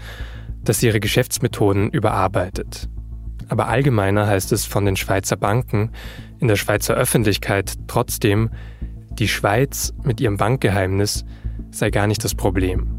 dass 0.63 0.81
sie 0.81 0.85
ihre 0.85 0.99
Geschäftsmethoden 0.99 1.89
überarbeitet. 1.89 2.89
Aber 3.49 3.67
allgemeiner 3.67 4.27
heißt 4.27 4.51
es 4.51 4.65
von 4.65 4.85
den 4.85 4.95
Schweizer 4.95 5.35
Banken 5.35 5.91
in 6.39 6.47
der 6.47 6.55
Schweizer 6.55 6.93
Öffentlichkeit 6.93 7.73
trotzdem, 7.87 8.51
die 9.11 9.27
Schweiz 9.27 9.93
mit 10.03 10.21
ihrem 10.21 10.37
Bankgeheimnis 10.37 11.25
sei 11.71 11.89
gar 11.89 12.07
nicht 12.07 12.23
das 12.23 12.35
Problem. 12.35 12.95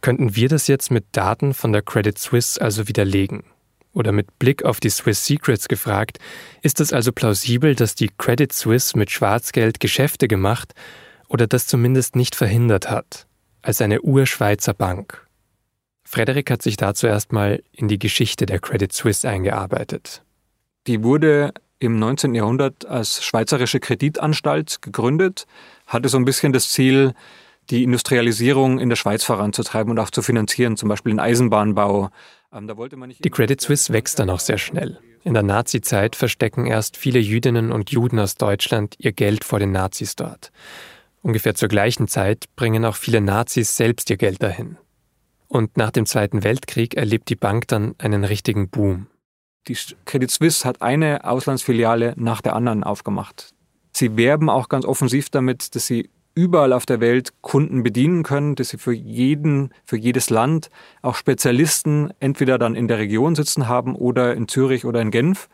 Könnten 0.00 0.34
wir 0.34 0.48
das 0.48 0.66
jetzt 0.66 0.90
mit 0.90 1.04
Daten 1.12 1.54
von 1.54 1.72
der 1.72 1.82
Credit 1.82 2.18
Suisse 2.18 2.60
also 2.60 2.88
widerlegen? 2.88 3.44
Oder 3.92 4.12
mit 4.12 4.38
Blick 4.38 4.64
auf 4.64 4.80
die 4.80 4.90
Swiss 4.90 5.24
Secrets 5.24 5.68
gefragt, 5.68 6.18
ist 6.62 6.80
es 6.80 6.92
also 6.92 7.12
plausibel, 7.12 7.74
dass 7.74 7.94
die 7.94 8.10
Credit 8.18 8.52
Suisse 8.52 8.98
mit 8.98 9.10
Schwarzgeld 9.10 9.78
Geschäfte 9.78 10.26
gemacht 10.26 10.74
oder 11.28 11.46
das 11.46 11.66
zumindest 11.66 12.16
nicht 12.16 12.34
verhindert 12.34 12.90
hat, 12.90 13.26
als 13.64 13.80
eine 13.80 14.02
Urschweizer 14.02 14.74
Bank? 14.74 15.26
Frederik 16.04 16.50
hat 16.50 16.62
sich 16.62 16.76
dazu 16.76 17.06
erstmal 17.06 17.62
in 17.72 17.88
die 17.88 17.98
Geschichte 17.98 18.46
der 18.46 18.60
Credit 18.60 18.92
Suisse 18.92 19.28
eingearbeitet. 19.28 20.22
Die 20.86 21.02
wurde 21.02 21.52
im 21.78 21.98
19. 21.98 22.34
Jahrhundert 22.34 22.86
als 22.86 23.24
Schweizerische 23.24 23.80
Kreditanstalt 23.80 24.82
gegründet, 24.82 25.46
hatte 25.86 26.08
so 26.08 26.18
ein 26.18 26.24
bisschen 26.24 26.52
das 26.52 26.70
Ziel, 26.70 27.14
die 27.70 27.82
Industrialisierung 27.82 28.78
in 28.78 28.90
der 28.90 28.96
Schweiz 28.96 29.24
voranzutreiben 29.24 29.90
und 29.90 29.98
auch 29.98 30.10
zu 30.10 30.22
finanzieren, 30.22 30.76
zum 30.76 30.88
Beispiel 30.88 31.12
den 31.12 31.20
Eisenbahnbau. 31.20 32.10
Ähm, 32.52 32.70
die 33.18 33.30
Credit 33.30 33.60
Suisse 33.60 33.92
wächst 33.92 34.18
dann 34.18 34.30
auch 34.30 34.40
sehr 34.40 34.58
schnell. 34.58 34.98
In 35.24 35.32
der 35.32 35.42
Nazizeit 35.42 36.16
verstecken 36.16 36.66
erst 36.66 36.98
viele 36.98 37.18
Jüdinnen 37.18 37.72
und 37.72 37.90
Juden 37.90 38.18
aus 38.18 38.34
Deutschland 38.34 38.94
ihr 38.98 39.12
Geld 39.12 39.42
vor 39.42 39.58
den 39.58 39.72
Nazis 39.72 40.16
dort. 40.16 40.52
Ungefähr 41.24 41.54
zur 41.54 41.68
gleichen 41.68 42.06
Zeit 42.06 42.44
bringen 42.54 42.84
auch 42.84 42.96
viele 42.96 43.22
Nazis 43.22 43.78
selbst 43.78 44.10
ihr 44.10 44.18
Geld 44.18 44.42
dahin. 44.42 44.76
Und 45.48 45.78
nach 45.78 45.90
dem 45.90 46.04
Zweiten 46.04 46.44
Weltkrieg 46.44 46.96
erlebt 46.96 47.30
die 47.30 47.34
Bank 47.34 47.66
dann 47.66 47.94
einen 47.96 48.24
richtigen 48.24 48.68
Boom. 48.68 49.06
Die 49.66 49.76
Credit 50.04 50.30
Suisse 50.30 50.68
hat 50.68 50.82
eine 50.82 51.24
Auslandsfiliale 51.24 52.12
nach 52.18 52.42
der 52.42 52.54
anderen 52.54 52.84
aufgemacht. 52.84 53.54
Sie 53.90 54.18
werben 54.18 54.50
auch 54.50 54.68
ganz 54.68 54.84
offensiv 54.84 55.30
damit, 55.30 55.74
dass 55.74 55.86
sie 55.86 56.10
überall 56.34 56.74
auf 56.74 56.84
der 56.84 57.00
Welt 57.00 57.32
Kunden 57.40 57.82
bedienen 57.82 58.22
können, 58.22 58.54
dass 58.54 58.68
sie 58.68 58.78
für 58.78 58.92
jeden, 58.92 59.72
für 59.86 59.96
jedes 59.96 60.28
Land 60.28 60.68
auch 61.00 61.14
Spezialisten 61.14 62.12
entweder 62.20 62.58
dann 62.58 62.74
in 62.74 62.86
der 62.86 62.98
Region 62.98 63.34
sitzen 63.34 63.66
haben 63.66 63.96
oder 63.96 64.34
in 64.34 64.46
Zürich 64.46 64.84
oder 64.84 65.00
in 65.00 65.10
Genf. 65.10 65.48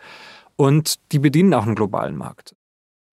Und 0.57 0.97
die 1.13 1.21
bedienen 1.21 1.55
auch 1.55 1.65
einen 1.65 1.77
globalen 1.77 2.17
Markt. 2.17 2.57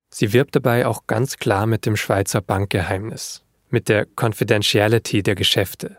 Sie 0.10 0.34
wirbt 0.34 0.56
dabei 0.56 0.88
auch 0.88 1.06
ganz 1.06 1.38
klar 1.38 1.66
mit 1.66 1.86
dem 1.86 1.98
Schweizer 1.98 2.42
Bankgeheimnis, 2.42 3.44
mit 3.70 3.90
der 3.90 4.06
Confidentiality 4.06 5.22
der 5.22 5.36
Geschäfte. 5.36 5.98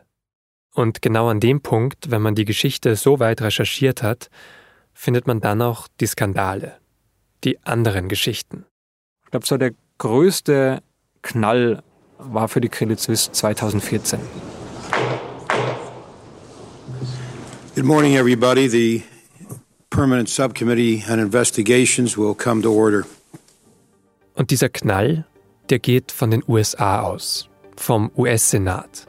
Und 0.74 1.02
genau 1.02 1.28
an 1.28 1.40
dem 1.40 1.60
Punkt, 1.60 2.10
wenn 2.10 2.22
man 2.22 2.34
die 2.34 2.44
Geschichte 2.44 2.96
so 2.96 3.18
weit 3.18 3.42
recherchiert 3.42 4.02
hat, 4.02 4.30
findet 4.94 5.26
man 5.26 5.40
dann 5.40 5.60
auch 5.60 5.88
die 6.00 6.06
Skandale, 6.06 6.78
die 7.44 7.62
anderen 7.64 8.08
Geschichten. 8.08 8.64
Ich 9.24 9.30
glaube, 9.30 9.46
so 9.46 9.56
der 9.56 9.72
größte 9.98 10.82
Knall 11.22 11.82
war 12.18 12.48
für 12.48 12.60
die 12.60 12.68
Credit 12.68 12.98
Suisse 12.98 13.30
2014. 13.32 14.20
Good 17.74 17.84
morning, 17.84 18.16
everybody. 18.16 18.68
The 18.68 19.02
Permanent 19.90 20.28
Subcommittee 20.28 21.04
on 21.08 21.20
Investigations 21.20 22.16
will 22.16 22.34
come 22.34 22.62
to 22.62 22.72
order. 22.72 23.04
Und 24.38 24.52
dieser 24.52 24.68
Knall, 24.68 25.26
der 25.68 25.80
geht 25.80 26.12
von 26.12 26.30
den 26.30 26.44
USA 26.46 27.00
aus, 27.00 27.48
vom 27.76 28.12
US-Senat. 28.16 29.08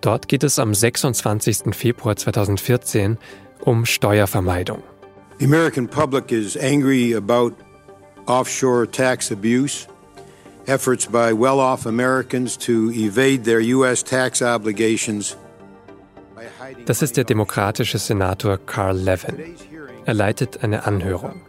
Dort 0.00 0.26
geht 0.26 0.42
es 0.42 0.58
am 0.58 0.74
26. 0.74 1.72
Februar 1.72 2.16
2014 2.16 3.16
um 3.60 3.86
Steuervermeidung. 3.86 4.82
The 5.38 5.44
American 5.44 5.86
public 5.86 6.32
is 6.32 6.56
angry 6.56 7.14
about 7.14 7.54
offshore 8.26 8.90
tax 8.90 9.30
abuse 9.30 9.86
efforts 10.66 11.06
by 11.06 11.32
well 11.32 11.60
off 11.60 11.86
Americans 11.86 12.58
to 12.58 12.90
evade 12.90 13.44
their 13.44 13.60
U.S. 13.60 14.02
tax 14.02 14.42
obligations. 14.42 15.36
Das 16.86 17.02
ist 17.02 17.16
der 17.16 17.24
demokratische 17.24 17.98
Senator 17.98 18.58
Carl 18.58 18.96
Levin. 18.96 19.36
Er 20.06 20.14
leitet 20.14 20.64
eine 20.64 20.86
Anhörung, 20.86 21.42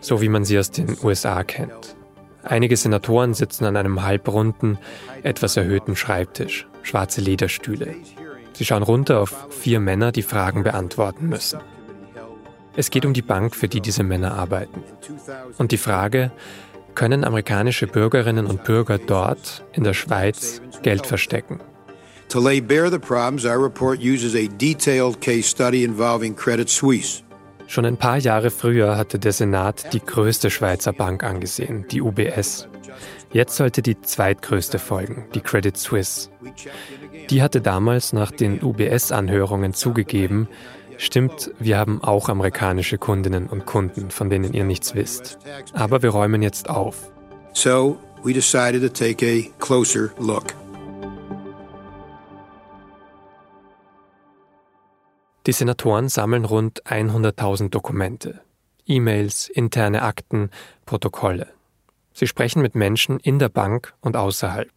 so 0.00 0.20
wie 0.20 0.28
man 0.28 0.44
sie 0.44 0.58
aus 0.58 0.72
den 0.72 0.96
USA 1.00 1.44
kennt. 1.44 1.94
Einige 2.44 2.76
Senatoren 2.76 3.34
sitzen 3.34 3.64
an 3.64 3.76
einem 3.76 4.02
halbrunden, 4.02 4.78
etwas 5.22 5.56
erhöhten 5.56 5.96
Schreibtisch, 5.96 6.66
schwarze 6.82 7.20
Lederstühle. 7.20 7.96
Sie 8.52 8.64
schauen 8.64 8.82
runter 8.82 9.20
auf 9.20 9.48
vier 9.50 9.80
Männer, 9.80 10.12
die 10.12 10.22
Fragen 10.22 10.62
beantworten 10.62 11.28
müssen. 11.28 11.60
Es 12.76 12.90
geht 12.90 13.06
um 13.06 13.12
die 13.12 13.22
Bank, 13.22 13.56
für 13.56 13.68
die 13.68 13.80
diese 13.80 14.02
Männer 14.02 14.34
arbeiten. 14.34 14.82
Und 15.58 15.72
die 15.72 15.78
Frage, 15.78 16.32
können 16.94 17.24
amerikanische 17.24 17.86
Bürgerinnen 17.86 18.46
und 18.46 18.64
Bürger 18.64 18.98
dort 18.98 19.64
in 19.72 19.82
der 19.82 19.94
Schweiz 19.94 20.60
Geld 20.82 21.06
verstecken. 21.06 21.60
To 22.28 22.40
lay 22.40 22.60
bare 22.60 22.90
the 22.90 22.98
problems, 22.98 23.44
our 23.44 23.62
report 23.62 24.00
uses 24.00 24.34
a 24.34 24.48
detailed 24.58 25.20
case 25.20 25.48
study 25.48 25.84
involving 25.84 26.34
Credit 26.34 26.68
Suisse. 26.68 27.23
Schon 27.66 27.86
ein 27.86 27.96
paar 27.96 28.18
Jahre 28.18 28.50
früher 28.50 28.96
hatte 28.96 29.18
der 29.18 29.32
Senat 29.32 29.92
die 29.92 30.00
größte 30.00 30.50
Schweizer 30.50 30.92
Bank 30.92 31.24
angesehen, 31.24 31.86
die 31.90 32.02
UBS. 32.02 32.68
Jetzt 33.32 33.56
sollte 33.56 33.82
die 33.82 34.00
zweitgrößte 34.00 34.78
folgen, 34.78 35.26
die 35.34 35.40
Credit 35.40 35.76
Suisse. 35.76 36.30
Die 37.30 37.42
hatte 37.42 37.60
damals 37.60 38.12
nach 38.12 38.30
den 38.30 38.62
UBS-Anhörungen 38.62 39.74
zugegeben, 39.74 40.48
Stimmt, 40.96 41.50
wir 41.58 41.78
haben 41.78 42.02
auch 42.02 42.28
amerikanische 42.28 42.98
Kundinnen 42.98 43.46
und 43.46 43.66
Kunden, 43.66 44.10
von 44.10 44.30
denen 44.30 44.52
ihr 44.52 44.64
nichts 44.64 44.94
wisst. 44.94 45.38
Aber 45.72 46.02
wir 46.02 46.10
räumen 46.10 46.42
jetzt 46.42 46.68
auf. 46.70 47.10
So, 47.52 47.98
we 48.22 48.32
decided 48.32 48.82
to 48.82 48.88
take 48.88 49.24
a 49.26 49.50
closer 49.58 50.10
look. 50.18 50.54
Die 55.46 55.52
Senatoren 55.52 56.08
sammeln 56.08 56.44
rund 56.44 56.82
100.000 56.84 57.68
Dokumente, 57.68 58.40
E-Mails, 58.86 59.48
interne 59.48 60.02
Akten, 60.02 60.50
Protokolle. 60.86 61.48
Sie 62.14 62.26
sprechen 62.26 62.62
mit 62.62 62.74
Menschen 62.74 63.20
in 63.20 63.38
der 63.38 63.50
Bank 63.50 63.92
und 64.00 64.16
außerhalb. 64.16 64.72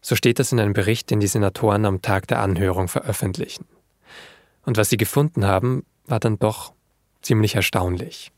So 0.00 0.16
steht 0.16 0.40
das 0.40 0.50
in 0.50 0.58
einem 0.58 0.72
Bericht, 0.72 1.10
den 1.10 1.20
die 1.20 1.28
Senatoren 1.28 1.84
am 1.84 2.02
Tag 2.02 2.26
der 2.26 2.40
Anhörung 2.40 2.88
veröffentlichen. 2.88 3.66
Und 4.64 4.76
was 4.76 4.90
sie 4.90 4.96
gefunden 4.96 5.46
haben, 5.46 5.84
war 6.06 6.18
dann 6.18 6.38
doch 6.38 6.72
ziemlich 7.20 7.54
erstaunlich. 7.54 8.32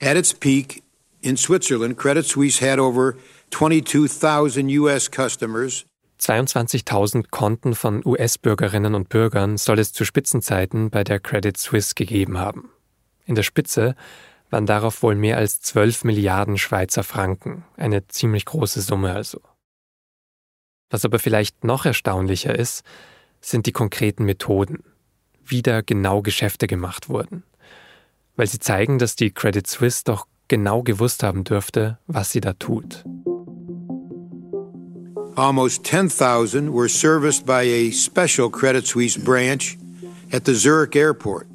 At 0.00 0.16
its 0.16 0.34
peak 0.34 0.82
in 1.20 1.36
Switzerland, 1.36 1.96
Credit 1.96 2.26
Suisse 2.26 2.60
had 2.60 2.80
over 2.80 3.14
22,000 3.50 4.68
US 4.78 5.08
customers. 5.08 5.84
22.000 6.22 7.30
Konten 7.30 7.74
von 7.74 8.00
US-Bürgerinnen 8.04 8.94
und 8.94 9.08
Bürgern 9.08 9.56
soll 9.56 9.80
es 9.80 9.92
zu 9.92 10.04
Spitzenzeiten 10.04 10.90
bei 10.90 11.02
der 11.02 11.18
Credit 11.18 11.56
Suisse 11.56 11.94
gegeben 11.94 12.38
haben. 12.38 12.70
In 13.26 13.34
der 13.34 13.42
Spitze 13.42 13.96
waren 14.48 14.66
darauf 14.66 15.02
wohl 15.02 15.16
mehr 15.16 15.36
als 15.36 15.60
12 15.60 16.04
Milliarden 16.04 16.58
Schweizer 16.58 17.02
Franken, 17.02 17.64
eine 17.76 18.06
ziemlich 18.06 18.44
große 18.44 18.82
Summe 18.82 19.12
also. 19.12 19.40
Was 20.90 21.04
aber 21.04 21.18
vielleicht 21.18 21.64
noch 21.64 21.86
erstaunlicher 21.86 22.56
ist, 22.56 22.84
sind 23.40 23.66
die 23.66 23.72
konkreten 23.72 24.24
Methoden 24.24 24.84
wie 25.44 25.62
da 25.62 25.80
genau 25.80 26.22
Geschäfte 26.22 26.66
gemacht 26.66 27.08
wurden. 27.08 27.44
Weil 28.36 28.46
sie 28.46 28.58
zeigen, 28.58 28.98
dass 28.98 29.16
die 29.16 29.30
Credit 29.30 29.66
Suisse 29.66 30.02
doch 30.04 30.26
genau 30.48 30.82
gewusst 30.82 31.22
haben 31.22 31.44
dürfte, 31.44 31.98
was 32.06 32.32
sie 32.32 32.40
da 32.40 32.52
tut. 32.54 33.04
Almost 35.36 35.84
10,000 35.84 36.74
were 36.74 36.88
serviced 36.88 37.46
by 37.46 37.62
a 37.62 37.90
special 37.90 38.50
Credit 38.50 38.86
Suisse 38.86 39.16
branch 39.16 39.78
at 40.30 40.44
the 40.44 40.54
Zurich 40.54 40.94
airport, 40.94 41.46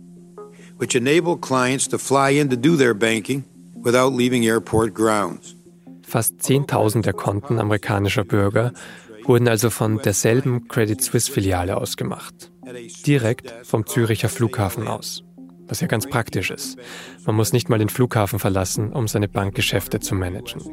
which 0.78 0.96
enabled 0.96 1.42
clients 1.42 1.88
to 1.90 2.00
fly 2.00 2.32
in 2.32 2.50
to 2.50 2.58
do 2.58 2.76
their 2.76 2.96
banking 2.96 3.44
without 3.76 4.14
leaving 4.14 4.46
airport 4.46 4.96
grounds. 4.96 5.56
Fast 6.02 6.40
10.000 6.40 7.04
der 7.04 7.14
Konten 7.14 7.60
amerikanischer 7.60 8.24
Bürger 8.24 8.74
wurden 9.26 9.48
also 9.48 9.70
von 9.70 10.00
derselben 10.00 10.68
Credit 10.68 11.00
Suisse 11.00 11.32
Filiale 11.32 11.78
ausgemacht. 11.78 12.52
Direkt 13.06 13.54
vom 13.64 13.86
Züricher 13.86 14.30
Flughafen 14.30 14.88
aus. 14.88 15.24
Was 15.68 15.82
ja 15.82 15.88
ganz 15.88 16.08
praktisch 16.08 16.50
ist. 16.50 16.78
Man 17.26 17.36
muss 17.36 17.54
nicht 17.54 17.70
mal 17.70 17.78
den 17.78 17.90
Flughafen 17.90 18.40
verlassen, 18.40 18.92
um 18.92 19.08
seine 19.08 19.28
Bankgeschäfte 19.28 20.00
zu 20.00 20.16
managen. 20.16 20.64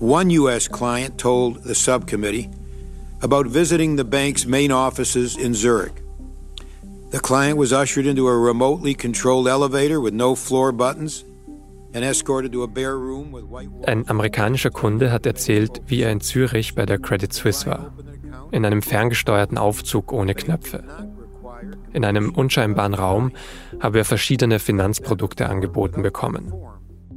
One 0.00 0.30
U.S. 0.30 0.66
client 0.66 1.18
told 1.18 1.62
the 1.62 1.74
subcommittee 1.74 2.48
about 3.20 3.46
visiting 3.46 3.96
the 3.96 4.04
bank's 4.04 4.46
main 4.46 4.72
offices 4.72 5.36
in 5.36 5.54
Zurich. 5.54 5.92
The 7.10 7.20
client 7.20 7.58
was 7.58 7.72
ushered 7.72 8.06
into 8.06 8.26
a 8.26 8.36
remotely 8.36 8.94
controlled 8.94 9.46
elevator 9.46 10.00
with 10.00 10.14
no 10.14 10.34
floor 10.34 10.72
buttons 10.72 11.24
Ein 11.92 12.04
amerikanischer 14.08 14.70
Kunde 14.70 15.10
hat 15.10 15.26
erzählt, 15.26 15.82
wie 15.86 16.02
er 16.02 16.12
in 16.12 16.20
Zürich 16.20 16.74
bei 16.74 16.86
der 16.86 16.98
Credit 16.98 17.32
Suisse 17.32 17.66
war. 17.66 17.92
In 18.52 18.64
einem 18.64 18.80
ferngesteuerten 18.80 19.58
Aufzug 19.58 20.12
ohne 20.12 20.34
Knöpfe. 20.34 20.84
In 21.92 22.04
einem 22.04 22.30
unscheinbaren 22.30 22.94
Raum 22.94 23.32
habe 23.80 23.98
er 23.98 24.04
verschiedene 24.04 24.60
Finanzprodukte 24.60 25.48
angeboten 25.48 26.02
bekommen. 26.02 26.52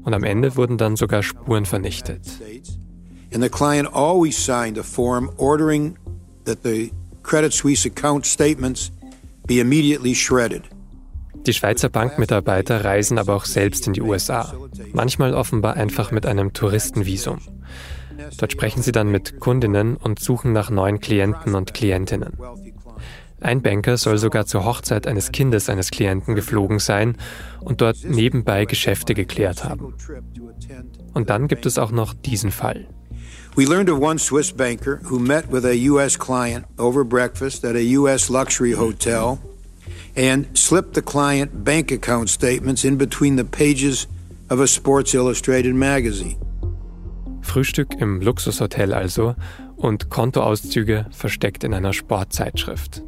Und 0.03 0.13
am 0.13 0.24
Ende 0.24 0.55
wurden 0.55 0.77
dann 0.77 0.95
sogar 0.95 1.24
Spuren 1.24 1.65
vernichtet. 1.65 2.22
And 3.33 3.41
the 3.41 3.50
client 3.50 3.89
always 3.93 4.38
signed 4.38 4.77
a 4.77 4.83
form 4.83 5.31
ordering 5.38 5.98
that 6.45 6.60
the 6.63 6.91
Credit 7.24 7.51
Suisse 7.51 7.88
account 7.88 8.25
statements 8.25 8.91
be 9.48 9.60
immediately 9.60 10.13
shredded. 10.13 10.63
Die 11.45 11.53
Schweizer 11.53 11.89
Bankmitarbeiter 11.89 12.86
reisen 12.86 13.17
aber 13.17 13.36
auch 13.36 13.45
selbst 13.45 13.88
in 13.88 13.93
die 13.93 14.01
USA. 14.01 14.53
Manchmal 14.93 15.33
offenbar 15.33 15.75
einfach 15.75 16.12
mit 16.12 16.25
einem 16.25 16.53
Touristenvisum. 16.53 17.39
Dort 18.38 18.51
sprechen 18.51 18.81
sie 18.81 18.91
dann 18.91 19.10
mit 19.10 19.39
Kundinnen 19.39 19.98
und 19.98 20.19
suchen 20.19 20.53
nach 20.53 20.69
neuen 20.69 21.00
Klienten 21.00 21.55
und 21.55 21.74
Klientinnen. 21.74 22.38
Ein 23.43 23.62
Banker 23.62 23.97
soll 23.97 24.17
sogar 24.17 24.45
zur 24.45 24.63
Hochzeit 24.63 25.05
eines 25.05 25.33
Kindes 25.33 25.69
eines 25.69 25.91
Klienten 25.91 26.33
geflogen 26.33 26.79
sein 26.79 27.17
und 27.59 27.81
dort 27.81 27.97
nebenbei 28.05 28.63
Geschäfte 28.63 29.13
geklärt 29.13 29.65
haben. 29.65 29.93
Und 31.13 31.29
dann 31.29 31.50
gibt 31.50 31.65
es 31.65 31.77
auch 31.77 31.91
noch 31.91 32.13
diesen 32.13 32.51
Fall. 32.51 32.88
We 33.55 33.65
learned 33.65 33.89
of 33.89 34.00
one 34.00 34.17
Swiss 34.17 34.51
banker 34.53 35.00
who 35.03 35.19
met 35.19 35.51
with 35.51 35.65
a 35.65 35.75
U.S. 35.89 36.17
client 36.17 36.65
over 36.79 37.03
breakfast 37.03 37.65
at 37.65 37.75
a 37.75 37.97
U.S. 37.97 38.29
luxury 38.29 38.71
hotel 38.71 39.38
and 40.15 40.47
slipped 40.57 40.95
the 40.95 41.01
client 41.01 41.63
bank 41.63 41.91
account 41.91 42.29
statements 42.29 42.85
in 42.85 42.97
between 42.97 43.35
the 43.35 43.43
pages 43.43 44.07
of 44.50 44.62
a 44.62 44.67
Sports 44.67 45.13
Illustrated 45.13 45.75
magazine. 45.75 46.38
Frühstück 47.41 47.93
im 48.00 48.21
Luxushotel 48.21 48.93
also 48.93 49.35
und 49.75 50.09
Kontoauszüge 50.09 51.07
versteckt 51.12 51.65
in 51.65 51.73
einer 51.73 51.93
Sportzeitschrift. 51.93 53.03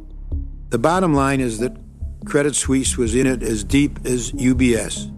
The 0.76 0.82
bottom 0.82 1.14
line 1.14 1.40
is 1.40 1.58
that 1.60 1.72
Credit 2.26 2.54
Suisse 2.54 2.98
was 2.98 3.14
in 3.14 3.26
it 3.26 3.42
as 3.42 3.64
deep 3.64 3.98
as 4.04 4.34
UBS. 4.34 5.10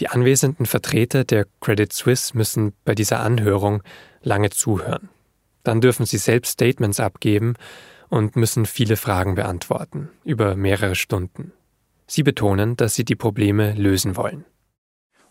Die 0.00 0.08
anwesenden 0.08 0.66
Vertreter 0.66 1.22
der 1.22 1.46
Credit 1.60 1.92
Suisse 1.92 2.36
müssen 2.36 2.72
bei 2.84 2.96
dieser 2.96 3.20
Anhörung 3.20 3.84
lange 4.24 4.50
zuhören. 4.50 5.08
Dann 5.62 5.80
dürfen 5.80 6.04
sie 6.04 6.18
selbst 6.18 6.54
Statements 6.54 6.98
abgeben 6.98 7.54
und 8.08 8.34
müssen 8.34 8.66
viele 8.66 8.96
Fragen 8.96 9.36
beantworten, 9.36 10.08
über 10.24 10.56
mehrere 10.56 10.96
Stunden. 10.96 11.52
Sie 12.08 12.24
betonen, 12.24 12.74
dass 12.74 12.96
sie 12.96 13.04
die 13.04 13.14
Probleme 13.14 13.74
lösen 13.74 14.16
wollen. 14.16 14.44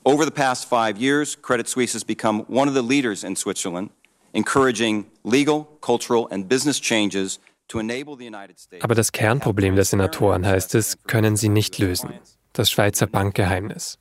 Over 0.05 0.23
the 0.23 0.31
past 0.31 0.69
five 0.69 0.97
years, 0.97 1.37
Credit 1.41 1.67
Suisse 1.67 1.93
has 1.93 2.05
become 2.05 2.45
one 2.47 2.69
of 2.69 2.73
the 2.73 2.81
leaders 2.81 3.25
in 3.25 3.35
Switzerland, 3.35 3.91
encouraging 4.33 5.05
legal, 5.23 5.67
cultural, 5.81 6.27
and 6.31 6.47
business 6.47 6.79
changes 6.79 7.39
to 7.67 7.79
enable 7.79 8.17
the 8.17 8.27
United 8.27 8.59
States. 8.59 8.83
Aber 8.83 8.95
das 8.95 9.11
Kernproblem 9.11 9.75
der 9.75 9.85
Senatoren, 9.85 10.45
heißt 10.45 10.75
es, 10.75 10.97
können 11.03 11.35
sie 11.37 11.49
nicht 11.49 11.77
lösen. 11.77 12.13
Das 12.53 12.69
Schweizer 12.69 13.07
Bankgeheimnis. 13.07 13.97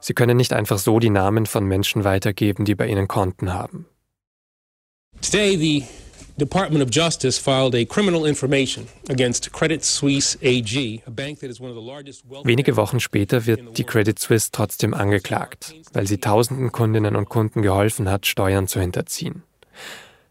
Sie 0.00 0.14
können 0.14 0.36
nicht 0.36 0.52
einfach 0.52 0.78
so 0.78 0.98
die 0.98 1.10
Namen 1.10 1.46
von 1.46 1.64
Menschen 1.64 2.04
weitergeben, 2.04 2.64
die 2.64 2.74
bei 2.74 2.88
ihnen 2.88 3.08
Konten 3.08 3.54
haben. 3.54 3.86
Today, 5.22 5.56
the 5.56 5.84
Department 6.36 6.82
of 6.82 6.90
Justice 6.90 7.38
filed 7.38 7.74
a 7.76 7.84
criminal 7.84 8.26
information 8.26 8.88
against 9.08 9.52
Credit 9.52 9.84
Suisse 9.84 10.36
AG, 10.42 11.02
a 11.06 11.10
bank 11.10 11.38
that 11.38 11.48
is 11.48 11.60
one 11.60 11.70
of 11.70 11.76
the 11.76 11.82
largest 11.82 12.24
Wenige 12.44 12.76
Wochen 12.76 12.98
später 12.98 13.46
wird 13.46 13.78
die 13.78 13.84
Credit 13.84 14.18
Suisse 14.18 14.50
trotzdem 14.50 14.94
angeklagt, 14.94 15.74
weil 15.92 16.08
sie 16.08 16.18
tausenden 16.18 16.72
Kundinnen 16.72 17.14
und 17.14 17.28
Kunden 17.28 17.62
geholfen 17.62 18.10
hat, 18.10 18.26
Steuern 18.26 18.66
zu 18.66 18.80
hinterziehen. 18.80 19.44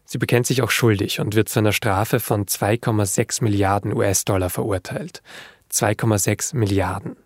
Sie 0.04 0.18
bekennt 0.18 0.46
sich 0.46 0.62
auch 0.62 0.70
schuldig 0.70 1.20
und 1.20 1.34
wird 1.34 1.48
zu 1.48 1.58
einer 1.58 1.72
Strafe 1.72 2.20
von 2.20 2.46
2,6 2.46 3.42
Milliarden 3.42 3.94
US-Dollar 3.94 4.50
verurteilt. 4.50 5.22
2,6 5.72 6.56
Milliarden. 6.56 7.16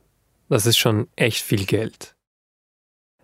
Das 0.49 0.65
ist 0.65 0.79
schon 0.79 1.09
echt 1.17 1.43
viel 1.43 1.67
Geld. 1.67 2.15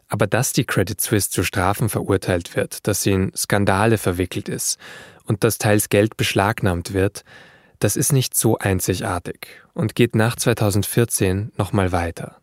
Aber 0.09 0.27
dass 0.27 0.53
die 0.53 0.65
Credit 0.65 1.01
Suisse 1.01 1.31
zu 1.31 1.43
Strafen 1.43 1.89
verurteilt 1.89 2.57
wird, 2.57 2.87
dass 2.87 3.03
sie 3.03 3.13
in 3.13 3.33
Skandale 3.35 3.97
verwickelt 3.97 4.49
ist 4.49 4.79
und 5.25 5.45
dass 5.45 5.59
teils 5.59 5.89
Geld 5.89 6.17
beschlagnahmt 6.17 6.93
wird, 6.93 7.25
das 7.79 7.97
ist 7.97 8.13
nicht 8.13 8.35
so 8.37 8.59
einzigartig 8.59 9.49
und 9.73 9.95
geht 9.95 10.15
nach 10.15 10.37
2014 10.37 11.53
nochmal 11.57 11.93
weiter. 11.93 12.41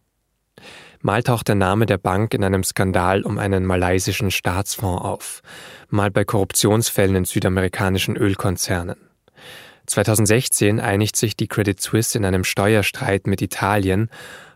Mal 1.04 1.24
taucht 1.24 1.48
der 1.48 1.56
Name 1.56 1.88
der 1.88 1.98
Bank 1.98 2.36
in 2.36 2.44
einem 2.44 2.64
Skandal 2.64 3.24
um 3.24 3.40
einen 3.40 3.66
malaysischen 3.66 4.30
Staatsfonds 4.30 5.04
auf, 5.04 5.42
mal 5.90 6.12
bei 6.12 6.24
Korruptionsfällen 6.24 7.16
in 7.16 7.26
südamerikanischen 7.26 8.16
Ölkonzernen. 8.16 8.98
2016 9.88 10.80
einigt 10.80 11.16
sich 11.16 11.36
die 11.36 11.48
Credit 11.48 11.82
Suisse 11.82 12.16
in 12.16 12.24
einem 12.24 12.44
Steuerstreit 12.44 13.26
mit 13.26 13.42
Italien 13.42 14.10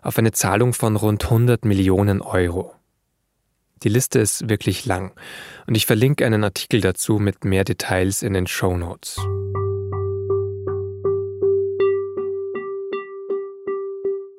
auf 0.04 0.20
eine 0.20 0.34
Zahlung 0.34 0.74
von 0.74 0.96
rund 0.96 1.24
100 1.24 1.66
Millionen 1.66 2.22
Euro. 2.22 2.76
Die 3.82 3.90
Liste 3.90 4.20
ist 4.20 4.48
wirklich 4.48 4.86
lang 4.86 5.14
und 5.66 5.76
ich 5.76 5.88
verlinke 5.88 6.28
einen 6.28 6.44
Artikel 6.44 6.80
dazu 6.80 7.18
mit 7.18 7.44
mehr 7.44 7.64
Details 7.64 8.22
in 8.22 8.34
den 8.34 8.46
Show 8.46 8.78
Notes. 8.78 9.18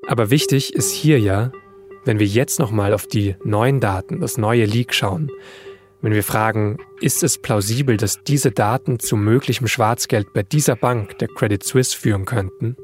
Aber 0.06 0.30
wichtig 0.30 0.72
ist 0.72 0.92
hier 0.92 1.18
ja, 1.18 1.50
wenn 2.06 2.18
wir 2.18 2.26
jetzt 2.26 2.58
nochmal 2.58 2.94
auf 2.94 3.06
die 3.06 3.36
neuen 3.44 3.80
Daten, 3.80 4.20
das 4.20 4.38
neue 4.38 4.64
Leak 4.64 4.94
schauen, 4.94 5.30
wenn 6.00 6.14
wir 6.14 6.22
fragen, 6.22 6.78
ist 7.00 7.22
es 7.22 7.36
plausibel, 7.36 7.96
dass 7.96 8.22
diese 8.22 8.52
Daten 8.52 9.00
zu 9.00 9.16
möglichem 9.16 9.66
Schwarzgeld 9.66 10.32
bei 10.32 10.44
dieser 10.44 10.76
Bank, 10.76 11.18
der 11.18 11.28
Credit 11.28 11.62
Suisse, 11.64 11.96
führen 11.96 12.24
könnten, 12.24 12.76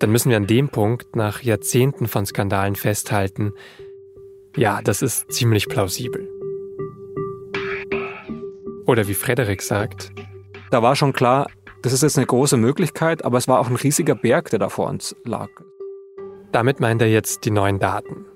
dann 0.00 0.10
müssen 0.10 0.30
wir 0.30 0.36
an 0.36 0.46
dem 0.46 0.68
Punkt 0.68 1.14
nach 1.14 1.42
Jahrzehnten 1.42 2.08
von 2.08 2.26
Skandalen 2.26 2.74
festhalten, 2.74 3.52
ja, 4.56 4.82
das 4.82 5.02
ist 5.02 5.30
ziemlich 5.30 5.68
plausibel. 5.68 6.28
Oder 8.86 9.06
wie 9.06 9.14
Frederik 9.14 9.62
sagt, 9.62 10.10
Da 10.70 10.82
war 10.82 10.96
schon 10.96 11.12
klar, 11.12 11.46
das 11.82 11.92
ist 11.92 12.02
jetzt 12.02 12.18
eine 12.18 12.26
große 12.26 12.56
Möglichkeit, 12.56 13.24
aber 13.24 13.38
es 13.38 13.46
war 13.46 13.60
auch 13.60 13.68
ein 13.68 13.76
riesiger 13.76 14.16
Berg, 14.16 14.50
der 14.50 14.58
da 14.58 14.68
vor 14.68 14.88
uns 14.88 15.14
lag. 15.24 15.48
damit 16.50 16.80
meint 16.80 17.02
er 17.02 17.08
jetzt 17.08 17.44
die 17.44 17.50
neuen 17.50 17.78
Daten. 17.78 18.27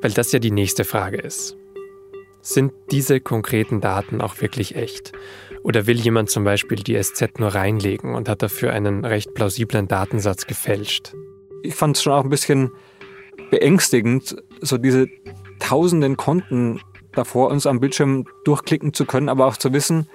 Weil 0.00 0.12
das 0.12 0.32
ja 0.32 0.38
die 0.38 0.50
nächste 0.50 0.84
Frage 0.84 1.18
ist. 1.18 1.56
Sind 2.42 2.72
diese 2.90 3.20
konkreten 3.20 3.80
Daten 3.80 4.20
auch 4.20 4.40
wirklich 4.40 4.76
echt? 4.76 5.12
Oder 5.62 5.86
will 5.86 5.98
jemand 5.98 6.30
zum 6.30 6.44
Beispiel 6.44 6.78
die 6.78 7.02
SZ 7.02 7.40
nur 7.40 7.54
reinlegen 7.54 8.14
und 8.14 8.28
hat 8.28 8.42
dafür 8.42 8.72
einen 8.72 9.04
recht 9.04 9.34
plausiblen 9.34 9.88
Datensatz 9.88 10.46
gefälscht? 10.46 11.14
Ich 11.62 11.74
fand 11.74 11.96
es 11.96 12.02
schon 12.02 12.12
auch 12.12 12.22
ein 12.22 12.30
bisschen 12.30 12.70
beängstigend, 13.50 14.36
so 14.60 14.78
diese 14.78 15.08
tausenden 15.58 16.16
Konten 16.16 16.80
da 17.12 17.24
vor 17.24 17.50
uns 17.50 17.66
am 17.66 17.80
Bildschirm 17.80 18.26
durchklicken 18.44 18.92
zu 18.92 19.06
können, 19.06 19.28
aber 19.28 19.46
auch 19.46 19.56
zu 19.56 19.72
wissen, 19.72 20.08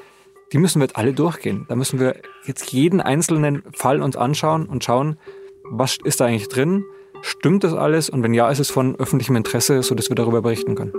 die 0.53 0.57
müssen 0.57 0.79
wir 0.79 0.85
jetzt 0.85 0.95
alle 0.95 1.13
durchgehen. 1.13 1.65
Da 1.67 1.75
müssen 1.75 1.99
wir 1.99 2.15
jetzt 2.45 2.71
jeden 2.71 3.01
einzelnen 3.01 3.63
Fall 3.73 4.01
uns 4.01 4.15
anschauen 4.15 4.67
und 4.67 4.83
schauen, 4.83 5.17
was 5.63 5.97
ist 6.03 6.19
da 6.19 6.25
eigentlich 6.25 6.49
drin? 6.49 6.85
Stimmt 7.21 7.63
das 7.63 7.73
alles? 7.73 8.09
Und 8.09 8.23
wenn 8.23 8.33
ja, 8.33 8.49
ist 8.49 8.59
es 8.59 8.69
von 8.69 8.95
öffentlichem 8.95 9.35
Interesse, 9.35 9.83
sodass 9.83 10.09
wir 10.09 10.15
darüber 10.15 10.41
berichten 10.41 10.75
können. 10.75 10.93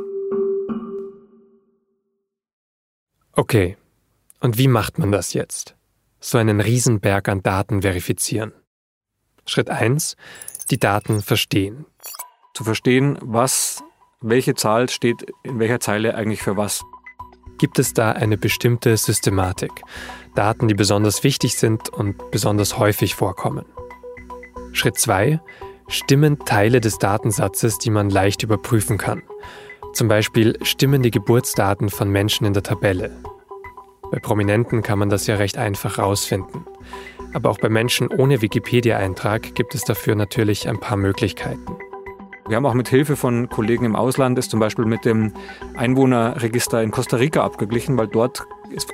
Okay, 3.34 3.76
Und 4.40 4.58
wie 4.58 4.68
macht 4.68 4.98
man 4.98 5.12
das 5.12 5.32
jetzt? 5.32 5.76
So 6.20 6.36
einen 6.36 6.60
Riesenberg 6.60 7.28
an 7.28 7.42
Daten 7.42 7.82
verifizieren. 7.82 8.52
Schritt 9.46 9.70
1. 9.70 10.16
Die 10.70 10.78
Daten 10.78 11.22
verstehen. 11.22 11.86
Zu 12.54 12.64
verstehen, 12.64 13.18
was, 13.20 13.82
welche 14.20 14.54
Zahl 14.54 14.88
steht 14.88 15.32
in 15.44 15.58
welcher 15.58 15.80
Zeile 15.80 16.14
eigentlich 16.14 16.42
für 16.42 16.56
was. 16.56 16.82
Gibt 17.58 17.78
es 17.78 17.94
da 17.94 18.12
eine 18.12 18.36
bestimmte 18.36 18.96
Systematik? 18.96 19.70
Daten, 20.34 20.68
die 20.68 20.74
besonders 20.74 21.24
wichtig 21.24 21.56
sind 21.56 21.88
und 21.88 22.30
besonders 22.30 22.78
häufig 22.78 23.14
vorkommen. 23.14 23.64
Schritt 24.72 24.98
2. 24.98 25.40
Stimmen 25.92 26.38
Teile 26.38 26.80
des 26.80 26.96
Datensatzes, 26.96 27.76
die 27.76 27.90
man 27.90 28.08
leicht 28.08 28.42
überprüfen 28.42 28.96
kann. 28.96 29.22
Zum 29.92 30.08
Beispiel 30.08 30.56
stimmen 30.62 31.02
die 31.02 31.10
Geburtsdaten 31.10 31.90
von 31.90 32.08
Menschen 32.08 32.46
in 32.46 32.54
der 32.54 32.62
Tabelle. 32.62 33.10
Bei 34.10 34.18
Prominenten 34.18 34.82
kann 34.82 34.98
man 34.98 35.10
das 35.10 35.26
ja 35.26 35.34
recht 35.36 35.58
einfach 35.58 35.98
rausfinden. 35.98 36.64
Aber 37.34 37.50
auch 37.50 37.58
bei 37.58 37.68
Menschen 37.68 38.08
ohne 38.08 38.40
Wikipedia-Eintrag 38.40 39.54
gibt 39.54 39.74
es 39.74 39.84
dafür 39.84 40.14
natürlich 40.14 40.66
ein 40.66 40.80
paar 40.80 40.96
Möglichkeiten. 40.96 41.76
Wir 42.48 42.56
haben 42.56 42.64
auch 42.64 42.72
mit 42.72 42.88
Hilfe 42.88 43.14
von 43.14 43.50
Kollegen 43.50 43.84
im 43.84 43.94
Ausland 43.94 44.38
es 44.38 44.48
zum 44.48 44.60
Beispiel 44.60 44.86
mit 44.86 45.04
dem 45.04 45.34
Einwohnerregister 45.76 46.82
in 46.82 46.90
Costa 46.90 47.18
Rica 47.18 47.44
abgeglichen, 47.44 47.98
weil 47.98 48.08
dort 48.08 48.44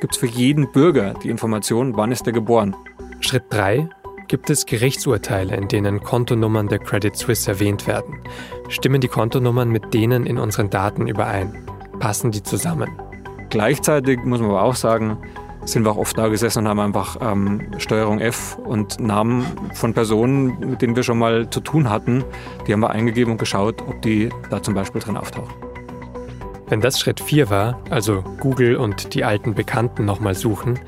gibt 0.01 0.15
es 0.15 0.19
für 0.19 0.27
jeden 0.27 0.73
Bürger 0.73 1.15
die 1.23 1.31
Information, 1.31 1.97
wann 1.97 2.11
ist 2.11 2.27
er 2.27 2.33
geboren. 2.33 2.75
Schritt 3.21 3.45
3 3.51 3.89
gibt 4.29 4.51
es 4.51 4.67
Gerichtsurteile, 4.67 5.57
in 5.57 5.69
denen 5.69 6.03
Kontonummern 6.03 6.69
der 6.69 6.79
Credit 6.79 7.17
Suisse 7.17 7.51
erwähnt 7.51 7.87
werden. 7.87 8.21
Stimmen 8.69 9.01
die 9.01 9.09
Kontonummern 9.09 9.71
mit 9.71 9.95
denen 9.95 10.27
in 10.27 10.39
unseren 10.39 10.71
Daten 10.71 11.09
überein? 11.09 11.67
Passen 11.99 12.31
die 12.31 12.43
zusammen? 12.43 12.91
Gleichzeitig 13.49 14.21
muss 14.25 14.41
man 14.41 14.51
aber 14.51 14.63
auch 14.63 14.75
sagen, 14.75 15.17
sind 15.65 15.85
wir 15.85 15.93
auch 15.93 15.97
oft 15.97 16.17
da 16.17 16.29
gesessen 16.29 16.61
und 16.61 16.69
haben 16.69 16.81
einfach 16.81 17.17
ähm, 17.21 17.63
Steuerung 17.79 18.21
F 18.21 18.59
und 18.59 19.01
Namen 19.01 19.45
von 19.75 19.95
Personen, 19.95 20.59
mit 20.61 20.83
denen 20.83 20.95
wir 20.95 21.03
schon 21.03 21.19
mal 21.19 21.49
zu 21.51 21.61
tun 21.61 21.91
hatten, 21.91 22.25
die 22.67 22.73
haben 22.73 22.81
wir 22.81 22.91
eingegeben 22.91 23.33
und 23.33 23.39
geschaut, 23.39 23.83
ob 23.83 24.01
die 24.03 24.29
da 24.51 24.63
zum 24.63 24.75
Beispiel 24.75 25.01
drin 25.01 25.17
auftauchen. 25.17 25.55
Wenn 26.69 26.83
das 26.83 27.01
Schritt 27.01 27.21
4 27.21 27.49
war, 27.49 27.81
also 27.89 28.23
Google 28.41 28.77
und 28.77 29.15
die 29.15 29.25
alten 29.25 29.55
Bekannten 29.55 30.05
nochmal 30.05 30.35
suchen, 30.35 30.79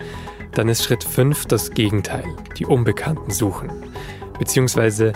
dann 0.52 0.68
ist 0.68 0.84
Schritt 0.84 1.04
5 1.04 1.46
das 1.46 1.70
Gegenteil, 1.70 2.24
die 2.58 2.66
Unbekannten 2.66 3.30
suchen. 3.30 3.70
Beziehungsweise 4.38 5.12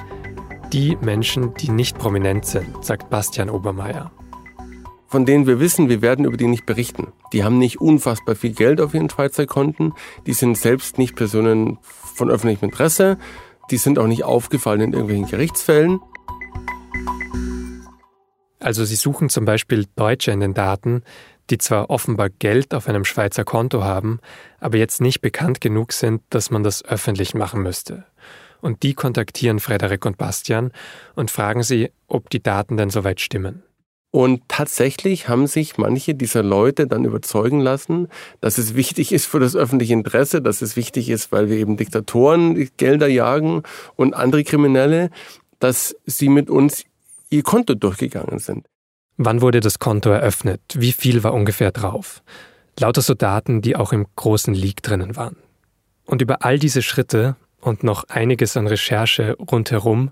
die 0.72 0.96
Menschen, 0.96 1.54
die 1.54 1.70
nicht 1.70 1.98
prominent 1.98 2.46
sind, 2.46 2.84
sagt 2.84 3.10
Bastian 3.10 3.50
Obermeier. 3.50 4.10
Von 5.06 5.26
denen 5.26 5.46
wir 5.46 5.60
wissen, 5.60 5.88
wir 5.88 6.02
werden 6.02 6.24
über 6.24 6.36
die 6.36 6.48
nicht 6.48 6.66
berichten. 6.66 7.12
Die 7.32 7.44
haben 7.44 7.58
nicht 7.58 7.80
unfassbar 7.80 8.34
viel 8.34 8.52
Geld 8.52 8.80
auf 8.80 8.94
ihren 8.94 9.08
Schweizer 9.08 9.46
Konten. 9.46 9.92
Die 10.26 10.32
sind 10.32 10.58
selbst 10.58 10.98
nicht 10.98 11.14
Personen 11.14 11.78
von 11.82 12.30
öffentlichem 12.30 12.68
Interesse. 12.68 13.18
Die 13.70 13.76
sind 13.76 13.98
auch 13.98 14.08
nicht 14.08 14.24
aufgefallen 14.24 14.80
in 14.80 14.92
irgendwelchen 14.92 15.28
Gerichtsfällen. 15.28 16.00
Also 18.58 18.84
sie 18.84 18.96
suchen 18.96 19.28
zum 19.28 19.44
Beispiel 19.44 19.86
Deutsche 19.94 20.32
in 20.32 20.40
den 20.40 20.54
Daten, 20.54 21.02
die 21.50 21.58
zwar 21.58 21.90
offenbar 21.90 22.30
Geld 22.30 22.74
auf 22.74 22.88
einem 22.88 23.04
Schweizer 23.04 23.44
Konto 23.44 23.82
haben, 23.82 24.20
aber 24.60 24.78
jetzt 24.78 25.00
nicht 25.00 25.20
bekannt 25.20 25.60
genug 25.60 25.92
sind, 25.92 26.22
dass 26.30 26.50
man 26.50 26.62
das 26.62 26.84
öffentlich 26.84 27.34
machen 27.34 27.62
müsste. 27.62 28.04
Und 28.60 28.82
die 28.82 28.94
kontaktieren 28.94 29.60
Frederik 29.60 30.06
und 30.06 30.16
Bastian 30.16 30.72
und 31.14 31.30
fragen 31.30 31.62
sie, 31.62 31.90
ob 32.08 32.30
die 32.30 32.42
Daten 32.42 32.76
denn 32.76 32.90
soweit 32.90 33.20
stimmen. 33.20 33.62
Und 34.10 34.42
tatsächlich 34.46 35.28
haben 35.28 35.48
sich 35.48 35.76
manche 35.76 36.14
dieser 36.14 36.44
Leute 36.44 36.86
dann 36.86 37.04
überzeugen 37.04 37.58
lassen, 37.58 38.06
dass 38.40 38.58
es 38.58 38.76
wichtig 38.76 39.10
ist 39.10 39.26
für 39.26 39.40
das 39.40 39.56
öffentliche 39.56 39.92
Interesse, 39.92 40.40
dass 40.40 40.62
es 40.62 40.76
wichtig 40.76 41.10
ist, 41.10 41.32
weil 41.32 41.50
wir 41.50 41.56
eben 41.56 41.76
Diktatoren 41.76 42.70
Gelder 42.76 43.08
jagen 43.08 43.64
und 43.96 44.14
andere 44.14 44.44
Kriminelle, 44.44 45.10
dass 45.58 45.96
sie 46.06 46.28
mit 46.28 46.48
uns 46.48 46.84
ihr 47.28 47.42
Konto 47.42 47.74
durchgegangen 47.74 48.38
sind. 48.38 48.68
Wann 49.16 49.40
wurde 49.40 49.60
das 49.60 49.78
Konto 49.78 50.10
eröffnet? 50.10 50.60
Wie 50.74 50.92
viel 50.92 51.22
war 51.22 51.34
ungefähr 51.34 51.70
drauf? 51.70 52.22
Lauter 52.78 53.02
so 53.02 53.14
Daten, 53.14 53.62
die 53.62 53.76
auch 53.76 53.92
im 53.92 54.06
großen 54.16 54.54
Leak 54.54 54.82
drinnen 54.82 55.16
waren. 55.16 55.36
Und 56.04 56.20
über 56.20 56.44
all 56.44 56.58
diese 56.58 56.82
Schritte 56.82 57.36
und 57.60 57.84
noch 57.84 58.04
einiges 58.08 58.56
an 58.56 58.66
Recherche 58.66 59.36
rundherum 59.38 60.10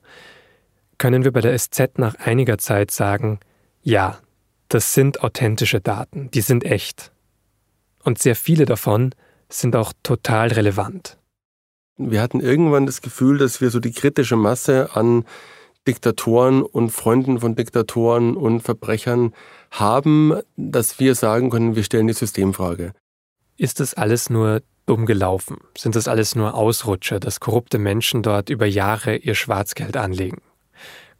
können 0.98 1.24
wir 1.24 1.32
bei 1.32 1.40
der 1.40 1.58
SZ 1.58 1.98
nach 1.98 2.14
einiger 2.14 2.58
Zeit 2.58 2.92
sagen, 2.92 3.40
ja, 3.82 4.18
das 4.68 4.94
sind 4.94 5.22
authentische 5.22 5.80
Daten, 5.80 6.30
die 6.30 6.40
sind 6.40 6.64
echt. 6.64 7.10
Und 8.04 8.18
sehr 8.18 8.36
viele 8.36 8.64
davon 8.64 9.14
sind 9.48 9.76
auch 9.76 9.92
total 10.02 10.48
relevant. 10.48 11.18
Wir 11.98 12.22
hatten 12.22 12.40
irgendwann 12.40 12.86
das 12.86 13.02
Gefühl, 13.02 13.38
dass 13.38 13.60
wir 13.60 13.70
so 13.70 13.80
die 13.80 13.92
kritische 13.92 14.36
Masse 14.36 14.90
an 14.94 15.24
Diktatoren 15.86 16.62
und 16.62 16.90
Freunden 16.90 17.40
von 17.40 17.56
Diktatoren 17.56 18.36
und 18.36 18.60
Verbrechern 18.60 19.32
haben, 19.70 20.34
dass 20.56 21.00
wir 21.00 21.14
sagen 21.14 21.50
können, 21.50 21.74
wir 21.76 21.82
stellen 21.82 22.06
die 22.06 22.12
Systemfrage. 22.12 22.92
Ist 23.56 23.80
das 23.80 23.94
alles 23.94 24.30
nur 24.30 24.62
dumm 24.86 25.06
gelaufen? 25.06 25.58
Sind 25.76 25.96
das 25.96 26.08
alles 26.08 26.34
nur 26.34 26.54
Ausrutscher, 26.54 27.20
dass 27.20 27.40
korrupte 27.40 27.78
Menschen 27.78 28.22
dort 28.22 28.50
über 28.50 28.66
Jahre 28.66 29.16
ihr 29.16 29.34
Schwarzgeld 29.34 29.96
anlegen? 29.96 30.40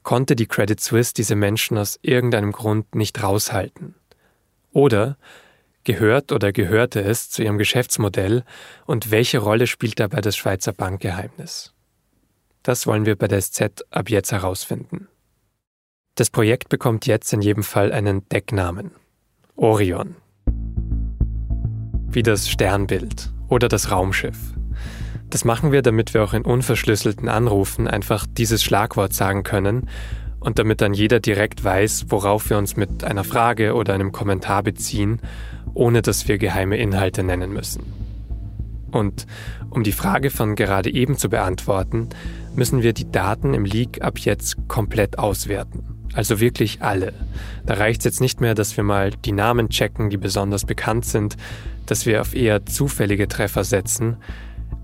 Konnte 0.03 0.37
die 0.37 0.47
Credit 0.47 0.81
Suisse 0.81 1.13
diese 1.15 1.37
Menschen 1.37 1.79
aus 1.79 1.99
irgendeinem 2.03 2.53
Grund 2.53 2.95
nicht 2.95 3.23
raushalten? 3.23 3.95
Oder 4.73 5.17
gehört 5.85 6.33
oder 6.33 6.53
gehörte 6.53 7.01
es 7.03 7.31
zu 7.31 7.43
ihrem 7.43 7.59
Geschäftsmodell 7.59 8.45
und 8.87 9.11
welche 9.11 9.39
Rolle 9.39 9.67
spielt 9.67 10.01
dabei 10.01 10.21
das 10.21 10.37
Schweizer 10.37 10.73
Bankgeheimnis? 10.73 11.73
Das 12.63 12.87
wollen 12.87 13.07
wir 13.07 13.17
bei 13.17 13.27
der 13.27 13.41
SZ 13.41 13.85
ab 13.91 14.09
jetzt 14.09 14.31
herausfinden. 14.31 15.09
Das 16.15 16.31
Projekt 16.31 16.69
bekommt 16.69 17.07
jetzt 17.07 17.33
in 17.33 17.41
jedem 17.41 17.65
Fall 17.65 17.93
einen 17.93 18.29
Decknamen. 18.29 18.93
Orion. 19.57 20.17
Wie 22.09 22.23
das 22.23 22.49
Sternbild 22.49 23.33
oder 23.49 23.69
das 23.69 23.91
Raumschiff. 23.91 24.39
Das 25.29 25.45
machen 25.45 25.73
wir, 25.73 25.83
damit 25.83 26.15
wir 26.15 26.23
auch 26.23 26.35
in 26.35 26.43
unverschlüsselten 26.43 27.29
Anrufen 27.29 27.89
einfach 27.89 28.27
dieses 28.31 28.63
Schlagwort 28.63 29.15
sagen 29.15 29.43
können 29.43 29.89
und 30.39 30.59
damit 30.59 30.81
dann 30.83 30.95
jeder 30.95 31.21
direkt 31.21 31.65
weiß, 31.65 32.07
worauf 32.09 32.51
wir 32.51 32.59
uns 32.59 32.77
mit 32.77 33.03
einer 33.03 33.25
Frage 33.25 33.75
oder 33.75 33.95
einem 33.95 34.13
Kommentar 34.13 34.63
beziehen, 34.63 35.21
ohne 35.75 36.03
dass 36.03 36.29
wir 36.29 36.39
geheime 36.39 36.77
Inhalte 36.77 37.23
nennen 37.23 37.53
müssen. 37.53 37.83
Und 38.91 39.27
um 39.71 39.83
die 39.83 39.93
Frage 39.93 40.31
von 40.31 40.55
gerade 40.55 40.93
eben 40.93 41.17
zu 41.17 41.31
beantworten, 41.31 42.11
müssen 42.57 42.83
wir 42.83 42.93
die 42.93 43.11
Daten 43.11 43.55
im 43.55 43.65
Leak 43.65 44.03
ab 44.03 44.19
jetzt 44.19 44.57
komplett 44.69 45.19
auswerten. 45.19 45.85
Also 46.15 46.41
wirklich 46.41 46.83
alle. 46.83 47.15
Da 47.65 47.75
reicht 47.75 48.01
es 48.01 48.05
jetzt 48.05 48.21
nicht 48.21 48.41
mehr, 48.41 48.55
dass 48.55 48.77
wir 48.77 48.85
mal 48.85 49.11
die 49.11 49.33
Namen 49.33 49.71
checken, 49.71 50.11
die 50.11 50.19
besonders 50.19 50.67
bekannt 50.67 51.07
sind, 51.07 51.37
dass 51.87 52.05
wir 52.05 52.21
auf 52.21 52.35
eher 52.35 52.67
zufällige 52.67 53.29
Treffer 53.29 53.65
setzen. 53.65 54.17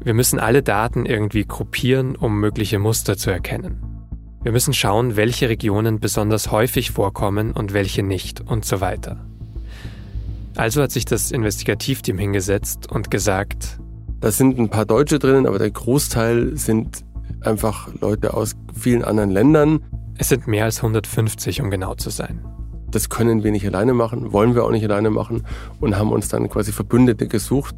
Wir 0.03 0.15
müssen 0.15 0.39
alle 0.39 0.63
Daten 0.63 1.05
irgendwie 1.05 1.45
gruppieren, 1.45 2.17
um 2.17 2.41
mögliche 2.41 2.79
Muster 2.79 3.17
zu 3.17 3.31
erkennen. 3.31 3.83
Wir 4.43 4.53
müssen 4.53 4.73
schauen, 4.73 5.17
welche 5.17 5.49
Regionen 5.49 6.01
besonders 6.01 6.51
häufig 6.51 6.93
vorkommen 6.93 7.53
und 7.53 7.75
welche 7.75 8.03
nicht 8.03 8.41
und 8.41 8.65
so 8.65 8.81
weiter. 8.81 9.19
Also 10.55 10.83
hat 10.83 10.93
sich 10.93 11.05
das 11.05 11.31
Investigativteam 11.31 12.19
hingesetzt 12.19 12.91
und 12.91 13.11
gesagt, 13.11 13.79
da 14.21 14.33
sind 14.33 14.59
ein 14.59 14.71
paar 14.71 14.87
Deutsche 14.87 15.19
drinnen, 15.19 15.47
aber 15.47 15.59
der 15.59 15.71
Großteil 15.71 16.57
sind 16.57 17.05
einfach 17.43 17.89
Leute 18.01 18.35
aus 18.35 18.57
vielen 18.75 19.05
anderen 19.05 19.31
Ländern. 19.31 19.81
Es 20.19 20.29
sind 20.29 20.47
mehr 20.47 20.65
als 20.65 20.79
150, 20.79 21.61
um 21.61 21.71
genau 21.71 21.95
zu 21.95 22.11
sein. 22.11 22.45
Das 22.91 23.09
können 23.09 23.45
wir 23.45 23.53
nicht 23.53 23.67
alleine 23.67 23.93
machen, 23.93 24.33
wollen 24.33 24.55
wir 24.55 24.65
auch 24.65 24.71
nicht 24.71 24.85
alleine 24.85 25.11
machen 25.11 25.45
und 25.81 25.97
haben 25.97 26.11
uns 26.11 26.29
dann 26.29 26.49
quasi 26.49 26.73
Verbündete 26.73 27.29
gesucht. 27.29 27.75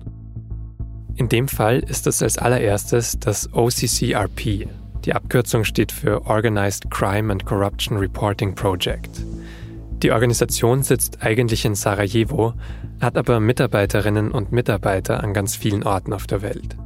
In 1.17 1.29
dem 1.29 1.49
Fall 1.49 1.81
ist 1.81 2.07
es 2.07 2.23
als 2.23 2.39
allererstes 2.39 3.19
das 3.19 3.53
OCCRP. 3.53 4.69
Die 5.05 5.15
Abkürzung 5.15 5.65
steht 5.65 5.93
für 5.93 6.27
Organized 6.27 6.91
Crime 6.91 7.33
and 7.33 7.45
Corruption 7.45 7.99
Reporting 7.99 8.55
Project. 8.55 9.25
Die 10.03 10.13
Organisation 10.13 10.83
sitzt 10.83 11.23
eigentlich 11.23 11.65
in 11.65 11.75
Sarajevo, 11.75 12.55
hat 13.01 13.19
aber 13.19 13.41
Mitarbeiterinnen 13.41 14.31
und 14.31 14.53
Mitarbeiter 14.53 15.23
an 15.23 15.35
ganz 15.35 15.57
vielen 15.57 15.83
Orten 15.83 16.13
auf 16.13 16.27
der 16.27 16.43
Welt. 16.43 16.77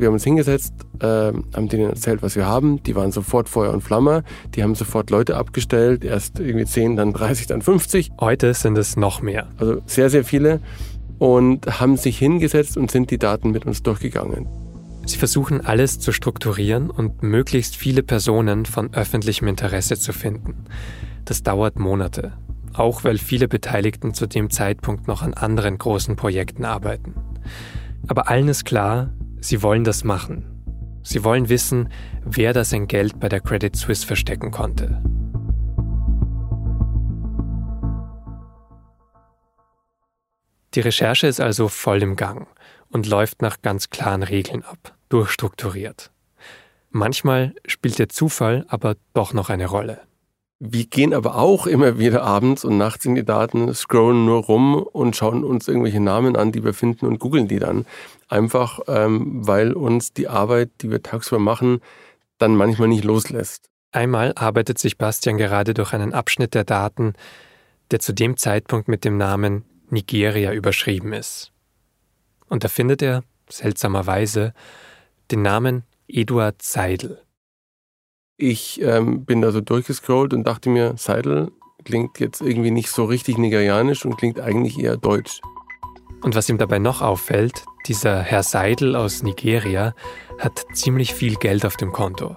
Wir 0.00 0.06
haben 0.06 0.14
uns 0.14 0.24
hingesetzt, 0.24 0.72
äh, 1.00 1.06
haben 1.06 1.68
denen 1.68 1.90
erzählt, 1.90 2.22
was 2.22 2.36
wir 2.36 2.46
haben. 2.46 2.82
Die 2.82 2.96
waren 2.96 3.12
sofort 3.12 3.48
Feuer 3.48 3.72
und 3.72 3.82
Flamme. 3.82 4.24
Die 4.54 4.62
haben 4.62 4.74
sofort 4.74 5.10
Leute 5.10 5.36
abgestellt. 5.36 6.04
Erst 6.04 6.40
irgendwie 6.40 6.64
10, 6.64 6.96
dann 6.96 7.12
30, 7.12 7.46
dann 7.46 7.62
50. 7.62 8.12
Heute 8.20 8.54
sind 8.54 8.78
es 8.78 8.96
noch 8.96 9.22
mehr. 9.22 9.48
Also 9.58 9.82
sehr, 9.86 10.10
sehr 10.10 10.24
viele. 10.24 10.60
Und 11.18 11.80
haben 11.80 11.96
sich 11.96 12.18
hingesetzt 12.18 12.76
und 12.76 12.90
sind 12.90 13.10
die 13.10 13.18
Daten 13.18 13.50
mit 13.50 13.66
uns 13.66 13.82
durchgegangen. 13.82 14.46
Sie 15.06 15.18
versuchen 15.18 15.60
alles 15.60 15.98
zu 15.98 16.12
strukturieren 16.12 16.90
und 16.90 17.22
möglichst 17.22 17.76
viele 17.76 18.02
Personen 18.02 18.66
von 18.66 18.94
öffentlichem 18.94 19.48
Interesse 19.48 19.98
zu 19.98 20.12
finden. 20.12 20.64
Das 21.24 21.42
dauert 21.42 21.78
Monate 21.78 22.32
auch 22.72 23.04
weil 23.04 23.18
viele 23.18 23.48
Beteiligten 23.48 24.14
zu 24.14 24.26
dem 24.26 24.50
Zeitpunkt 24.50 25.08
noch 25.08 25.22
an 25.22 25.34
anderen 25.34 25.78
großen 25.78 26.16
Projekten 26.16 26.64
arbeiten. 26.64 27.14
Aber 28.06 28.28
allen 28.28 28.48
ist 28.48 28.64
klar, 28.64 29.10
sie 29.40 29.62
wollen 29.62 29.84
das 29.84 30.04
machen. 30.04 30.44
Sie 31.02 31.24
wollen 31.24 31.48
wissen, 31.48 31.88
wer 32.24 32.52
da 32.52 32.64
sein 32.64 32.86
Geld 32.86 33.18
bei 33.18 33.28
der 33.28 33.40
Credit 33.40 33.74
Suisse 33.74 34.06
verstecken 34.06 34.50
konnte. 34.50 35.02
Die 40.74 40.80
Recherche 40.80 41.26
ist 41.26 41.40
also 41.40 41.68
voll 41.68 42.02
im 42.02 42.14
Gang 42.14 42.46
und 42.90 43.08
läuft 43.08 43.42
nach 43.42 43.60
ganz 43.60 43.90
klaren 43.90 44.22
Regeln 44.22 44.64
ab, 44.64 44.94
durchstrukturiert. 45.08 46.12
Manchmal 46.90 47.54
spielt 47.66 47.98
der 47.98 48.08
Zufall 48.08 48.64
aber 48.68 48.96
doch 49.12 49.32
noch 49.32 49.48
eine 49.48 49.66
Rolle. 49.66 50.02
Wir 50.58 50.84
gehen 50.84 51.14
aber 51.14 51.36
auch 51.36 51.66
immer 51.66 51.98
wieder 51.98 52.22
abends 52.22 52.64
und 52.64 52.76
nachts 52.76 53.06
in 53.06 53.14
die 53.14 53.24
Daten, 53.24 53.72
scrollen 53.72 54.26
nur 54.26 54.42
rum 54.42 54.74
und 54.74 55.16
schauen 55.16 55.42
uns 55.42 55.66
irgendwelche 55.66 56.00
Namen 56.00 56.36
an, 56.36 56.52
die 56.52 56.62
wir 56.62 56.74
finden 56.74 57.06
und 57.06 57.18
googeln 57.18 57.48
die 57.48 57.58
dann. 57.58 57.86
Einfach, 58.30 58.78
ähm, 58.86 59.44
weil 59.44 59.72
uns 59.72 60.12
die 60.12 60.28
Arbeit, 60.28 60.70
die 60.82 60.90
wir 60.90 61.02
tagsüber 61.02 61.40
machen, 61.40 61.80
dann 62.38 62.54
manchmal 62.54 62.86
nicht 62.86 63.02
loslässt. 63.02 63.68
Einmal 63.90 64.32
arbeitet 64.36 64.78
sich 64.78 64.96
Bastian 64.96 65.36
gerade 65.36 65.74
durch 65.74 65.92
einen 65.92 66.14
Abschnitt 66.14 66.54
der 66.54 66.62
Daten, 66.62 67.14
der 67.90 67.98
zu 67.98 68.12
dem 68.12 68.36
Zeitpunkt 68.36 68.86
mit 68.86 69.04
dem 69.04 69.16
Namen 69.16 69.64
Nigeria 69.88 70.52
überschrieben 70.52 71.12
ist. 71.12 71.50
Und 72.48 72.62
da 72.62 72.68
findet 72.68 73.02
er, 73.02 73.24
seltsamerweise, 73.48 74.54
den 75.32 75.42
Namen 75.42 75.82
Eduard 76.06 76.62
Seidel. 76.62 77.20
Ich 78.36 78.80
ähm, 78.80 79.24
bin 79.24 79.42
da 79.42 79.50
so 79.50 79.60
durchgescrollt 79.60 80.32
und 80.32 80.44
dachte 80.44 80.70
mir, 80.70 80.94
Seidel 80.96 81.50
klingt 81.84 82.20
jetzt 82.20 82.40
irgendwie 82.40 82.70
nicht 82.70 82.90
so 82.90 83.06
richtig 83.06 83.38
nigerianisch 83.38 84.04
und 84.04 84.16
klingt 84.16 84.38
eigentlich 84.38 84.78
eher 84.78 84.96
deutsch. 84.96 85.40
Und 86.22 86.34
was 86.34 86.48
ihm 86.48 86.58
dabei 86.58 86.78
noch 86.78 87.02
auffällt, 87.02 87.64
dieser 87.86 88.20
Herr 88.20 88.42
Seidel 88.42 88.94
aus 88.94 89.22
Nigeria 89.22 89.94
hat 90.38 90.64
ziemlich 90.74 91.14
viel 91.14 91.36
Geld 91.36 91.64
auf 91.64 91.76
dem 91.76 91.92
Konto. 91.92 92.36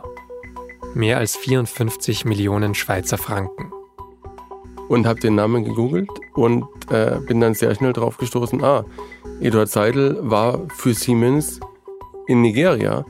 Mehr 0.93 1.17
als 1.17 1.35
54 1.35 2.25
Millionen 2.25 2.75
Schweizer 2.75 3.17
Franken 3.17 3.71
und 4.87 5.07
habe 5.07 5.19
den 5.19 5.35
Namen 5.35 5.63
gegoogelt 5.65 6.09
und 6.33 6.65
äh, 6.91 7.19
bin 7.25 7.39
dann 7.39 7.53
sehr 7.53 7.73
schnell 7.75 7.93
drauf 7.93 8.17
gestoßen, 8.17 8.63
ah, 8.63 8.85
Eduard 9.41 9.69
Seidel 9.69 10.17
war 10.21 10.61
für 10.75 10.93
Siemens 10.93 11.59
in 12.27 12.41
Nigeria. 12.41 13.05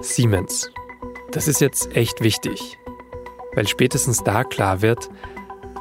Siemens. 0.00 0.70
Das 1.32 1.48
ist 1.48 1.60
jetzt 1.60 1.94
echt 1.96 2.22
wichtig, 2.22 2.78
weil 3.54 3.66
spätestens 3.66 4.22
da 4.22 4.44
klar 4.44 4.80
wird, 4.80 5.10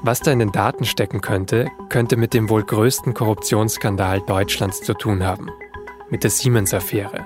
was 0.02 0.20
da 0.20 0.32
in 0.32 0.40
den 0.40 0.52
Daten 0.52 0.86
stecken 0.86 1.22
könnte, 1.22 1.70
könnte 1.90 2.18
mit 2.18 2.34
dem 2.34 2.50
wohl 2.50 2.64
größten 2.64 3.14
Korruptionsskandal 3.14 4.22
Deutschlands 4.22 4.82
zu 4.82 4.94
tun 4.94 5.26
haben, 5.26 5.50
mit 6.10 6.24
der 6.24 6.32
Siemens-Affäre. 6.32 7.26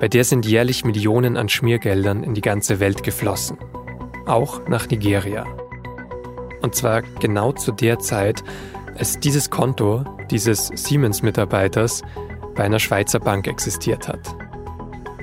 Bei 0.00 0.08
der 0.08 0.24
sind 0.24 0.46
jährlich 0.46 0.84
Millionen 0.84 1.36
an 1.36 1.48
Schmiergeldern 1.48 2.22
in 2.24 2.34
die 2.34 2.40
ganze 2.40 2.80
Welt 2.80 3.02
geflossen, 3.02 3.58
auch 4.26 4.66
nach 4.68 4.88
Nigeria. 4.88 5.46
Und 6.62 6.74
zwar 6.74 7.02
genau 7.02 7.52
zu 7.52 7.72
der 7.72 7.98
Zeit, 7.98 8.42
als 8.96 9.18
dieses 9.20 9.50
Konto 9.50 10.04
dieses 10.30 10.68
Siemens-Mitarbeiters 10.68 12.02
bei 12.54 12.64
einer 12.64 12.78
Schweizer 12.78 13.20
Bank 13.20 13.46
existiert 13.46 14.08
hat. 14.08 14.20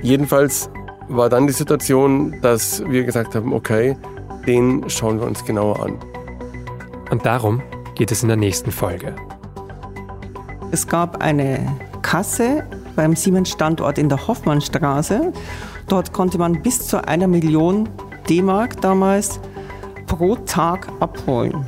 Jedenfalls 0.02 0.70
war 1.08 1.30
dann 1.30 1.48
die 1.48 1.54
Situation, 1.54 2.40
dass 2.42 2.84
wir 2.86 3.04
gesagt 3.04 3.36
haben, 3.36 3.54
okay, 3.54 3.98
den 4.48 4.90
schauen 4.90 5.20
wir 5.20 5.28
uns 5.28 5.44
genauer 5.44 5.84
an. 5.84 5.98
Und 7.10 7.26
darum 7.26 7.62
geht 7.95 8.12
es 8.12 8.22
in 8.22 8.30
der 8.30 8.38
nächsten 8.38 8.72
Folge. 8.72 9.15
Es 10.72 10.88
gab 10.88 11.22
eine 11.22 11.76
Kasse 12.02 12.63
beim 12.95 13.15
Siemens-Standort 13.15 13.98
in 13.98 14.10
der 14.10 14.28
Hoffmannstraße. 14.28 15.34
Dort 15.88 16.13
konnte 16.13 16.38
man 16.38 16.62
bis 16.62 16.88
zu 16.88 17.08
einer 17.08 17.28
Million 17.28 17.89
D-Mark 18.30 18.80
damals 18.82 19.39
pro 20.06 20.36
Tag 20.36 20.88
abholen. 21.00 21.65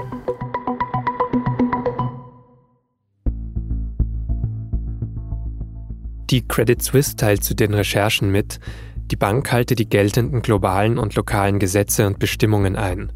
Die 6.30 6.48
Credit 6.48 6.82
Suisse 6.82 7.16
teilt 7.16 7.44
zu 7.44 7.56
den 7.56 7.74
Recherchen 7.74 8.32
mit, 8.32 8.60
die 9.12 9.18
Bank 9.18 9.52
halte 9.52 9.76
die 9.76 9.90
geltenden 9.90 10.42
globalen 10.42 10.98
und 10.98 11.16
lokalen 11.16 11.60
Gesetze 11.60 12.08
und 12.08 12.18
Bestimmungen 12.18 12.78
ein. 12.78 13.12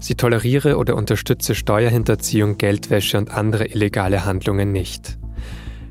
Sie 0.00 0.14
toleriere 0.14 0.78
oder 0.78 0.96
unterstütze 0.96 1.54
Steuerhinterziehung, 1.54 2.56
Geldwäsche 2.56 3.18
und 3.18 3.30
andere 3.30 3.66
illegale 3.66 4.24
Handlungen 4.24 4.72
nicht. 4.72 5.18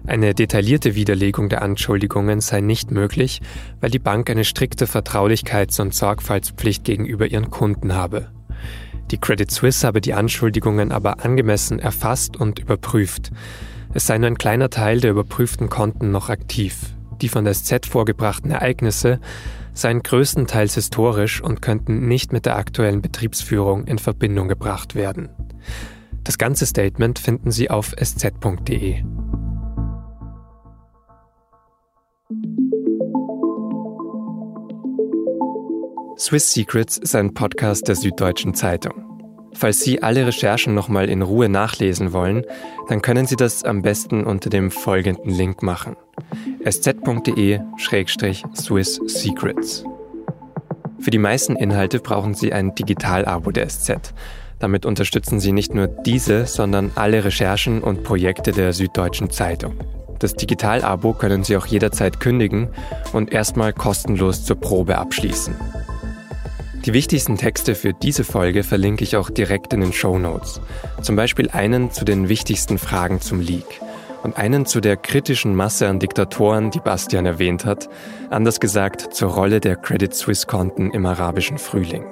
Eine 0.06 0.34
detaillierte 0.34 0.96
Widerlegung 0.96 1.50
der 1.50 1.62
Anschuldigungen 1.62 2.42
sei 2.42 2.62
nicht 2.62 2.92
möglich, 2.92 3.42
weil 3.80 3.92
die 3.92 4.00
Bank 4.00 4.30
eine 4.30 4.44
strikte 4.44 4.86
Vertraulichkeits- 4.86 5.80
und 5.80 5.94
Sorgfaltspflicht 5.94 6.84
gegenüber 6.84 7.28
ihren 7.28 7.52
Kunden 7.52 7.94
habe. 7.94 8.30
Die 9.12 9.20
Credit 9.20 9.50
Suisse 9.52 9.86
habe 9.86 10.02
die 10.02 10.14
Anschuldigungen 10.14 10.92
aber 10.92 11.24
angemessen 11.24 11.78
erfasst 11.78 12.36
und 12.36 12.60
überprüft. 12.60 13.32
Es 13.94 14.08
sei 14.08 14.18
nur 14.18 14.28
ein 14.28 14.38
kleiner 14.38 14.72
Teil 14.72 15.00
der 15.00 15.12
überprüften 15.12 15.70
Konten 15.70 16.10
noch 16.10 16.30
aktiv. 16.30 16.96
Die 17.24 17.30
von 17.30 17.46
der 17.46 17.54
SZ 17.54 17.86
vorgebrachten 17.86 18.52
Ereignisse 18.52 19.22
seien 19.74 20.04
größtenteils 20.04 20.76
historisch 20.76 21.42
und 21.42 21.62
könnten 21.62 22.10
nicht 22.10 22.34
mit 22.34 22.46
der 22.46 22.58
aktuellen 22.58 23.02
Betriebsführung 23.02 23.86
in 23.86 23.98
Verbindung 23.98 24.50
gebracht 24.50 24.94
werden. 24.94 25.30
Das 26.26 26.38
ganze 26.38 26.66
Statement 26.66 27.20
finden 27.20 27.50
Sie 27.50 27.70
auf 27.70 27.94
sz.de. 27.98 29.04
Swiss 36.18 36.52
Secrets 36.52 36.98
ist 36.98 37.16
ein 37.16 37.34
Podcast 37.34 37.88
der 37.88 37.96
Süddeutschen 37.96 38.54
Zeitung. 38.54 39.13
Falls 39.56 39.80
Sie 39.80 40.02
alle 40.02 40.26
Recherchen 40.28 40.74
nochmal 40.74 41.10
in 41.10 41.22
Ruhe 41.22 41.50
nachlesen 41.50 42.14
wollen, 42.14 42.44
dann 42.90 43.02
können 43.02 43.26
Sie 43.26 43.36
das 43.36 43.64
am 43.64 43.82
besten 43.82 44.24
unter 44.24 44.50
dem 44.50 44.72
folgenden 44.72 45.30
Link 45.30 45.64
machen: 45.64 45.96
sz.de-swiss 46.64 47.42
secrets. 49.06 49.84
Für 51.00 51.12
die 51.12 51.18
meisten 51.18 51.56
Inhalte 51.56 52.00
brauchen 52.00 52.34
Sie 52.34 52.54
ein 52.54 52.76
Digital-Abo 52.76 53.52
der 53.52 53.68
SZ. 53.68 54.14
Damit 54.60 54.86
unterstützen 54.86 55.42
Sie 55.42 55.52
nicht 55.52 55.74
nur 55.74 55.88
diese, 55.88 56.46
sondern 56.46 56.92
alle 56.96 57.26
Recherchen 57.26 57.82
und 57.82 58.04
Projekte 58.04 58.54
der 58.54 58.72
Süddeutschen 58.72 59.30
Zeitung. 59.30 59.76
Das 60.20 60.36
Digital-Abo 60.36 61.12
können 61.12 61.44
Sie 61.44 61.58
auch 61.58 61.66
jederzeit 61.66 62.22
kündigen 62.22 62.70
und 63.12 63.34
erstmal 63.34 63.74
kostenlos 63.74 64.46
zur 64.46 64.56
Probe 64.56 64.98
abschließen. 64.98 65.54
Die 66.86 66.92
wichtigsten 66.92 67.38
Texte 67.38 67.76
für 67.76 67.94
diese 67.94 68.26
Folge 68.26 68.62
verlinke 68.62 69.06
ich 69.06 69.16
auch 69.16 69.30
direkt 69.30 69.72
in 69.72 69.80
den 69.80 69.94
Show 69.94 70.20
Notes. 70.20 70.60
Zum 71.02 71.16
Beispiel 71.16 71.50
einen 71.50 71.92
zu 71.92 72.04
den 72.04 72.28
wichtigsten 72.28 72.78
Fragen 72.78 73.22
zum 73.22 73.40
Leak 73.40 73.80
und 74.22 74.36
einen 74.36 74.66
zu 74.66 74.82
der 74.82 74.98
kritischen 74.98 75.56
Masse 75.56 75.88
an 75.88 76.00
Diktatoren, 76.00 76.72
die 76.72 76.82
Bastian 76.82 77.26
erwähnt 77.26 77.64
hat, 77.64 77.88
anders 78.30 78.60
gesagt 78.60 79.14
zur 79.14 79.32
Rolle 79.32 79.62
der 79.62 79.78
Credit 79.78 80.14
Suisse 80.14 80.46
Konten 80.46 80.92
im 80.92 81.06
arabischen 81.06 81.58
Frühling. 81.58 82.04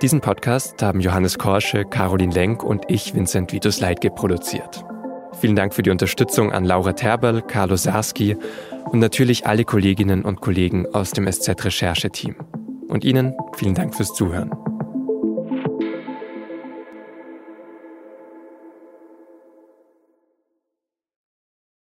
Diesen 0.00 0.20
Podcast 0.20 0.80
haben 0.80 1.00
Johannes 1.00 1.36
Korsche, 1.36 1.84
Caroline 1.84 2.32
Lenk 2.32 2.62
und 2.62 2.84
ich, 2.86 3.16
Vincent 3.16 3.52
Vitus 3.52 3.80
Leitge, 3.80 4.10
produziert. 4.10 4.84
Vielen 5.40 5.56
Dank 5.56 5.74
für 5.74 5.82
die 5.82 5.90
Unterstützung 5.90 6.52
an 6.52 6.64
Laura 6.64 6.92
Terberl, 6.92 7.42
Carlo 7.42 7.74
Sarski 7.74 8.36
und 8.92 9.00
natürlich 9.00 9.44
alle 9.44 9.64
Kolleginnen 9.64 10.24
und 10.24 10.40
Kollegen 10.40 10.86
aus 10.94 11.10
dem 11.10 11.26
SZ-Rechercheteam. 11.26 12.36
Und 12.94 13.04
Ihnen 13.04 13.34
vielen 13.56 13.74
Dank 13.74 13.92
fürs 13.92 14.14
Zuhören. 14.14 14.52